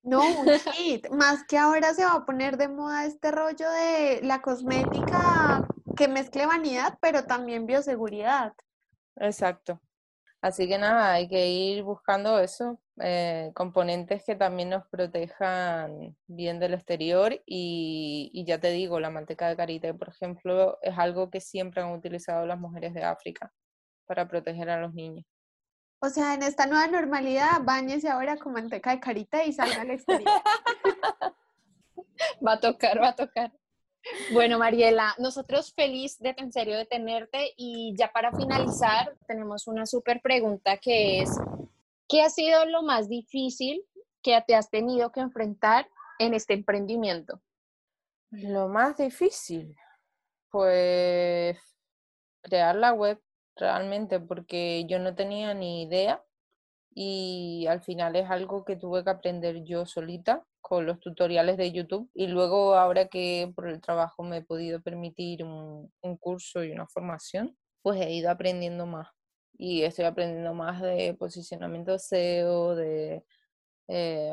No, 0.09 0.23
un 0.41 0.49
hit. 0.73 1.07
Más 1.11 1.45
que 1.45 1.59
ahora 1.59 1.93
se 1.93 2.05
va 2.05 2.15
a 2.15 2.25
poner 2.25 2.57
de 2.57 2.69
moda 2.69 3.05
este 3.05 3.31
rollo 3.31 3.71
de 3.71 4.21
la 4.23 4.41
cosmética 4.41 5.69
que 5.97 6.09
mezcle 6.09 6.47
vanidad, 6.47 6.99
pero 7.03 7.25
también 7.25 7.67
bioseguridad. 7.67 8.55
Exacto. 9.17 9.81
Así 10.41 10.67
que 10.67 10.79
nada, 10.79 11.13
hay 11.13 11.29
que 11.29 11.49
ir 11.49 11.83
buscando 11.83 12.39
eso, 12.39 12.81
eh, 13.01 13.51
componentes 13.55 14.25
que 14.25 14.37
también 14.37 14.71
nos 14.71 14.87
protejan 14.87 16.17
bien 16.27 16.59
del 16.59 16.75
exterior 16.75 17.35
y, 17.45 18.31
y, 18.33 18.45
ya 18.45 18.59
te 18.61 18.71
digo, 18.71 19.01
la 19.01 19.11
manteca 19.11 19.49
de 19.49 19.57
karité, 19.57 19.93
por 19.93 20.09
ejemplo, 20.09 20.79
es 20.81 20.97
algo 20.97 21.29
que 21.29 21.41
siempre 21.41 21.83
han 21.83 21.93
utilizado 21.93 22.47
las 22.47 22.59
mujeres 22.59 22.95
de 22.95 23.03
África 23.03 23.53
para 24.07 24.29
proteger 24.29 24.71
a 24.71 24.81
los 24.81 24.95
niños. 24.95 25.27
O 26.01 26.09
sea, 26.09 26.35
en 26.35 26.45
esta 26.45 26.67
nueva 26.67 26.87
normalidad, 26.87 27.61
bañese 27.63 28.09
ahora 28.09 28.37
con 28.37 28.53
manteca 28.53 28.91
de 28.91 29.01
carita 29.01 29.45
y 29.45 29.53
salga 29.53 29.81
al 29.81 29.91
exterior. 29.91 30.31
va 32.47 32.53
a 32.53 32.61
tocar, 32.61 33.03
va 33.03 33.09
a 33.09 33.17
tocar. 33.17 33.53
Bueno, 34.33 34.59
Mariela, 34.59 35.15
nosotros 35.19 35.75
feliz 35.75 36.19
de 36.19 36.35
en 36.39 36.53
serio 36.53 36.77
de 36.77 36.87
tenerte 36.87 37.53
y 37.57 37.95
ya 37.97 38.13
para 38.13 38.33
finalizar 38.33 39.17
tenemos 39.27 39.67
una 39.67 39.87
súper 39.87 40.21
pregunta 40.23 40.79
que 40.79 41.21
es, 41.21 41.31
¿qué 42.09 42.23
ha 42.23 42.31
sido 42.31 42.65
lo 42.67 42.83
más 42.83 43.09
difícil 43.09 43.85
que 44.23 44.41
te 44.47 44.55
has 44.55 44.71
tenido 44.71 45.11
que 45.11 45.21
enfrentar 45.21 45.89
en 46.21 46.33
este 46.33 46.55
emprendimiento? 46.55 47.43
Lo 48.31 48.69
más 48.69 48.97
difícil, 48.97 49.75
pues 50.51 51.59
crear 52.43 52.77
la 52.77 52.93
web 52.93 53.21
realmente 53.59 54.21
porque 54.21 54.87
yo 54.89 54.99
no 54.99 55.15
tenía 55.15 55.55
ni 55.55 55.83
idea 55.83 56.23
y 56.95 57.67
al 57.69 57.83
final 57.83 58.17
es 58.17 58.31
algo 58.31 58.65
que 58.65 58.77
tuve 58.77 59.05
que 59.05 59.11
aprender 59.11 59.65
yo 59.65 59.87
solita 59.87 60.45
con 60.61 60.87
los 60.87 61.01
tutoriales 61.01 61.57
de 61.57 61.73
YouTube 61.73 62.11
y 62.15 62.27
luego 62.27 62.75
ahora 62.75 63.09
que 63.09 63.53
por 63.55 63.69
el 63.69 63.81
trabajo 63.81 64.23
me 64.23 64.39
he 64.39 64.43
podido 64.43 64.81
permitir 64.83 65.45
un, 65.45 65.91
curso 66.21 66.65
y 66.65 66.73
una 66.73 66.87
formación, 66.89 67.57
pues 67.83 68.01
he 68.01 68.13
ido 68.13 68.31
aprendiendo 68.31 68.87
más 68.87 69.09
y 69.57 69.83
estoy 69.83 70.05
aprendiendo 70.05 70.55
más 70.55 70.81
de 70.83 71.15
posicionamiento 71.19 71.99
SEO, 71.99 72.77
de 72.77 73.25
eh, 73.89 74.33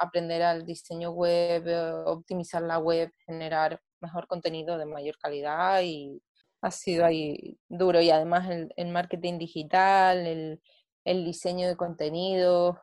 aprender 0.00 0.42
al 0.42 0.64
diseño 0.66 1.10
web, 1.10 1.66
eh, 1.68 1.92
optimizar 2.06 2.62
la 2.62 2.78
web, 2.78 3.10
generar 3.26 3.80
mejor 4.00 4.26
contenido 4.26 4.78
de 4.78 4.86
mayor 4.86 5.16
calidad 5.18 5.82
y 5.82 6.22
ha 6.64 6.70
sido 6.70 7.04
ahí 7.04 7.58
duro 7.68 8.00
y 8.00 8.10
además 8.10 8.48
el, 8.50 8.88
marketing 8.88 9.38
digital, 9.38 10.26
el, 11.04 11.24
diseño 11.24 11.68
de 11.68 11.76
contenidos, 11.76 12.78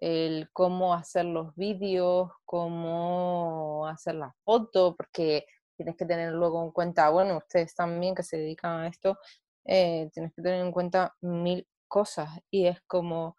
el 0.00 0.50
cómo 0.52 0.92
hacer 0.94 1.24
los 1.24 1.54
vídeos, 1.56 2.30
cómo 2.44 3.86
hacer 3.88 4.16
las 4.16 4.34
fotos, 4.44 4.94
porque 4.96 5.46
tienes 5.76 5.96
que 5.96 6.04
tener 6.04 6.32
luego 6.32 6.62
en 6.62 6.72
cuenta, 6.72 7.08
bueno, 7.08 7.38
ustedes 7.38 7.74
también 7.74 8.14
que 8.14 8.22
se 8.22 8.36
dedican 8.36 8.80
a 8.80 8.88
esto, 8.88 9.18
eh, 9.64 10.10
tienes 10.12 10.34
que 10.34 10.42
tener 10.42 10.60
en 10.64 10.72
cuenta 10.72 11.14
mil 11.22 11.66
cosas 11.88 12.28
y 12.50 12.66
es 12.66 12.82
como, 12.86 13.36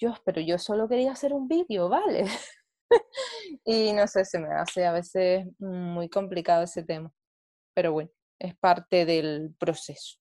yo, 0.00 0.14
pero 0.24 0.40
yo 0.40 0.58
solo 0.58 0.88
quería 0.88 1.12
hacer 1.12 1.32
un 1.32 1.46
vídeo, 1.48 1.88
¿vale? 1.88 2.24
y 3.64 3.92
no 3.92 4.06
sé, 4.08 4.24
se 4.24 4.40
me 4.40 4.52
hace 4.54 4.86
a 4.86 4.92
veces 4.92 5.46
muy 5.60 6.08
complicado 6.08 6.64
ese 6.64 6.82
tema, 6.82 7.12
pero 7.74 7.92
bueno 7.92 8.17
es 8.38 8.56
parte 8.56 9.04
del 9.04 9.54
proceso. 9.58 10.18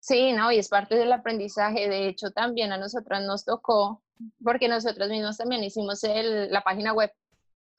Sí, 0.00 0.32
no, 0.32 0.52
y 0.52 0.58
es 0.58 0.68
parte 0.68 0.96
del 0.96 1.12
aprendizaje. 1.12 1.88
De 1.88 2.08
hecho, 2.08 2.30
también 2.30 2.72
a 2.72 2.78
nosotras 2.78 3.22
nos 3.24 3.44
tocó, 3.44 4.02
porque 4.42 4.68
nosotros 4.68 5.08
mismos 5.08 5.36
también 5.36 5.64
hicimos 5.64 6.04
el, 6.04 6.50
la 6.52 6.62
página 6.62 6.92
web. 6.92 7.10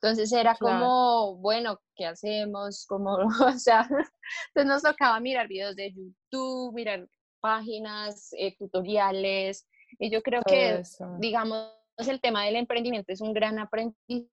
Entonces 0.02 0.32
era 0.32 0.56
como, 0.56 1.38
bueno, 1.38 1.80
¿qué 1.96 2.06
hacemos? 2.06 2.86
Como, 2.86 3.14
o 3.56 3.58
sea, 3.58 3.88
entonces 3.90 4.66
nos 4.66 4.84
tocaba 4.84 5.20
mirar 5.20 5.48
videos 5.48 5.76
de 5.76 5.94
YouTube, 5.94 6.74
mirar 6.74 7.08
páginas, 7.40 8.30
eh, 8.38 8.56
tutoriales. 8.58 9.68
Y 9.98 10.12
yo 10.12 10.22
creo 10.22 10.42
que, 10.44 10.84
digamos, 11.20 11.72
el 11.98 12.20
tema 12.20 12.44
del 12.44 12.58
emprendimiento 12.58 13.12
es 13.12 13.22
un 13.22 13.34
gran 13.34 13.58
aprendizaje 13.58 14.30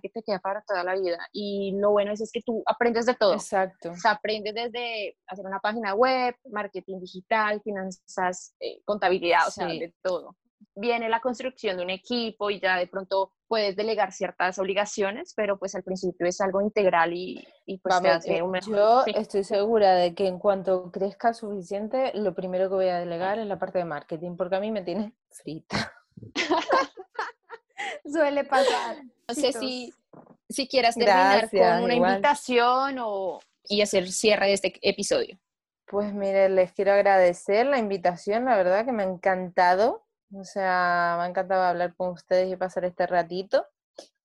que 0.00 0.08
te 0.08 0.22
queda 0.22 0.38
para 0.38 0.62
toda 0.62 0.84
la 0.84 0.94
vida. 0.94 1.18
Y 1.32 1.76
lo 1.78 1.90
bueno 1.90 2.12
es, 2.12 2.20
es 2.20 2.32
que 2.32 2.42
tú 2.42 2.62
aprendes 2.66 3.06
de 3.06 3.14
todo. 3.14 3.34
Exacto. 3.34 3.90
O 3.90 3.96
sea, 3.96 4.12
aprendes 4.12 4.54
desde 4.54 5.16
hacer 5.26 5.44
una 5.44 5.60
página 5.60 5.94
web, 5.94 6.34
marketing 6.50 7.00
digital, 7.00 7.60
finanzas, 7.62 8.54
eh, 8.60 8.80
contabilidad, 8.84 9.48
o 9.48 9.50
sea, 9.50 9.66
de 9.66 9.94
todo. 10.02 10.36
Viene 10.74 11.08
la 11.08 11.20
construcción 11.20 11.76
de 11.76 11.82
un 11.82 11.90
equipo 11.90 12.50
y 12.50 12.60
ya 12.60 12.76
de 12.76 12.86
pronto 12.86 13.32
puedes 13.48 13.74
delegar 13.74 14.12
ciertas 14.12 14.58
obligaciones, 14.58 15.32
pero 15.34 15.58
pues 15.58 15.74
al 15.74 15.82
principio 15.82 16.26
es 16.26 16.40
algo 16.40 16.60
integral 16.60 17.12
y, 17.12 17.44
y 17.66 17.78
pues 17.78 18.00
te 18.00 18.08
hace 18.08 18.36
eh, 18.36 18.42
un 18.42 18.52
mejor. 18.52 18.72
Yo 18.76 19.04
estoy 19.06 19.42
segura 19.42 19.94
de 19.94 20.14
que 20.14 20.28
en 20.28 20.38
cuanto 20.38 20.92
crezca 20.92 21.34
suficiente, 21.34 22.12
lo 22.14 22.34
primero 22.34 22.68
que 22.68 22.74
voy 22.76 22.88
a 22.88 23.00
delegar 23.00 23.38
es 23.38 23.46
la 23.46 23.58
parte 23.58 23.78
de 23.78 23.86
marketing, 23.86 24.36
porque 24.36 24.56
a 24.56 24.60
mí 24.60 24.70
me 24.70 24.82
tiene 24.82 25.14
frita. 25.30 25.92
Suele 28.04 28.44
pasar. 28.44 29.02
No 29.28 29.34
sé 29.34 29.52
si, 29.52 29.92
si 30.48 30.68
quieras 30.68 30.94
terminar 30.94 31.50
con 31.50 31.84
una 31.84 31.94
invitación 31.94 32.98
o, 33.00 33.40
y 33.68 33.82
hacer 33.82 34.10
cierre 34.10 34.46
de 34.46 34.52
este 34.54 34.74
episodio. 34.82 35.38
Pues 35.86 36.14
mire, 36.14 36.48
les 36.48 36.72
quiero 36.72 36.92
agradecer 36.92 37.66
la 37.66 37.78
invitación, 37.78 38.44
la 38.44 38.56
verdad 38.56 38.84
que 38.84 38.92
me 38.92 39.02
ha 39.02 39.06
encantado. 39.06 40.04
O 40.32 40.44
sea, 40.44 41.16
me 41.18 41.24
ha 41.24 41.26
encantado 41.26 41.62
hablar 41.62 41.94
con 41.96 42.10
ustedes 42.10 42.52
y 42.52 42.56
pasar 42.56 42.84
este 42.84 43.06
ratito. 43.06 43.66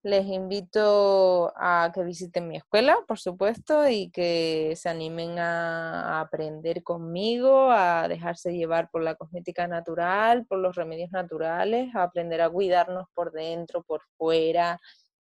Les 0.05 0.27
invito 0.27 1.51
a 1.55 1.91
que 1.91 2.03
visiten 2.03 2.47
mi 2.47 2.57
escuela, 2.57 2.95
por 3.07 3.17
supuesto, 3.17 3.89
y 3.89 4.11
que 4.11 4.75
se 4.75 4.87
animen 4.87 5.39
a 5.39 6.21
aprender 6.21 6.83
conmigo, 6.83 7.71
a 7.71 8.07
dejarse 8.07 8.53
llevar 8.55 8.91
por 8.91 9.01
la 9.01 9.15
cosmética 9.15 9.67
natural, 9.67 10.45
por 10.45 10.59
los 10.59 10.75
remedios 10.75 11.09
naturales, 11.09 11.89
a 11.95 12.03
aprender 12.03 12.39
a 12.43 12.51
cuidarnos 12.51 13.07
por 13.15 13.31
dentro, 13.31 13.81
por 13.81 14.03
fuera, 14.15 14.79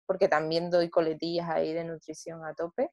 porque 0.04 0.28
también 0.28 0.70
doy 0.70 0.90
coletillas 0.90 1.48
ahí 1.48 1.72
de 1.72 1.84
nutrición 1.84 2.44
a 2.44 2.52
tope. 2.52 2.90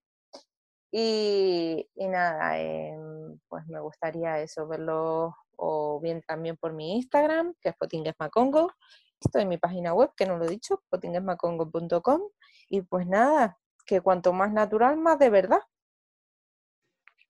Y, 0.89 1.89
nada, 1.97 2.61
em, 2.61 3.37
pues 3.49 3.67
me 3.67 3.81
gustaría 3.81 4.39
eso, 4.39 4.65
verlo 4.69 5.35
o 5.57 5.99
bien 5.99 6.21
también 6.25 6.55
por 6.55 6.71
mi 6.71 6.95
Instagram, 6.95 7.53
que 7.59 7.69
es 7.69 7.75
potinguesmacongo, 9.31 9.41
en 9.41 9.49
mi 9.49 9.57
página 9.57 9.93
web, 9.93 10.11
que 10.15 10.25
no 10.25 10.37
lo 10.37 10.45
he 10.45 10.49
dicho, 10.49 10.83
potinguesmacongo.com. 10.89 12.21
Y 12.69 12.81
pues 12.81 13.07
nada, 13.07 13.57
que 13.85 14.01
cuanto 14.01 14.33
más 14.33 14.51
natural, 14.51 14.97
más 14.97 15.19
de 15.19 15.29
verdad. 15.29 15.59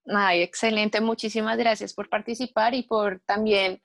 Ay, 0.05 0.41
excelente. 0.41 1.01
Muchísimas 1.01 1.57
gracias 1.57 1.93
por 1.93 2.09
participar 2.09 2.73
y 2.73 2.83
por 2.83 3.21
también 3.25 3.81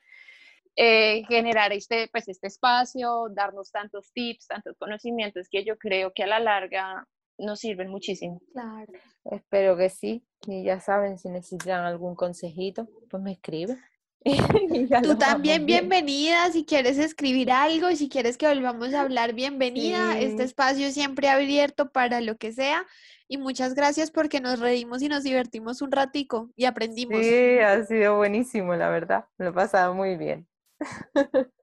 eh, 0.75 1.23
generar 1.27 1.73
este, 1.73 2.07
pues, 2.09 2.27
este 2.27 2.47
espacio, 2.47 3.27
darnos 3.31 3.71
tantos 3.71 4.11
tips, 4.13 4.47
tantos 4.47 4.77
conocimientos 4.77 5.47
que 5.49 5.63
yo 5.63 5.77
creo 5.77 6.11
que 6.13 6.23
a 6.23 6.27
la 6.27 6.39
larga 6.39 7.07
nos 7.37 7.59
sirven 7.59 7.89
muchísimo. 7.89 8.41
Claro. 8.51 8.91
Espero 9.25 9.77
que 9.77 9.89
sí. 9.89 10.25
Y 10.47 10.63
ya 10.63 10.79
saben, 10.79 11.17
si 11.17 11.29
necesitan 11.29 11.85
algún 11.85 12.15
consejito, 12.15 12.87
pues 13.09 13.23
me 13.23 13.33
escriben. 13.33 13.79
Tú 15.03 15.17
también 15.17 15.65
bienvenida, 15.65 16.51
si 16.51 16.65
quieres 16.65 16.97
escribir 16.97 17.51
algo 17.51 17.89
y 17.89 17.95
si 17.95 18.09
quieres 18.09 18.37
que 18.37 18.47
volvamos 18.47 18.93
a 18.93 19.01
hablar, 19.01 19.33
bienvenida. 19.33 20.19
Este 20.19 20.43
espacio 20.43 20.91
siempre 20.91 21.29
abierto 21.29 21.91
para 21.91 22.19
lo 22.19 22.37
que 22.37 22.51
sea. 22.51 22.85
Y 23.27 23.37
muchas 23.37 23.75
gracias 23.75 24.11
porque 24.11 24.41
nos 24.41 24.59
reímos 24.59 25.01
y 25.01 25.07
nos 25.07 25.23
divertimos 25.23 25.81
un 25.81 25.91
ratico 25.91 26.49
y 26.55 26.65
aprendimos. 26.65 27.21
Sí, 27.21 27.59
ha 27.59 27.85
sido 27.85 28.17
buenísimo, 28.17 28.75
la 28.75 28.89
verdad. 28.89 29.25
Lo 29.37 29.49
he 29.49 29.53
pasado 29.53 29.93
muy 29.93 30.17
bien. 30.17 30.47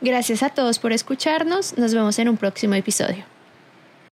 Gracias 0.00 0.42
a 0.42 0.50
todos 0.50 0.78
por 0.78 0.92
escucharnos. 0.92 1.78
Nos 1.78 1.94
vemos 1.94 2.18
en 2.18 2.28
un 2.28 2.36
próximo 2.36 2.74
episodio. 2.74 3.24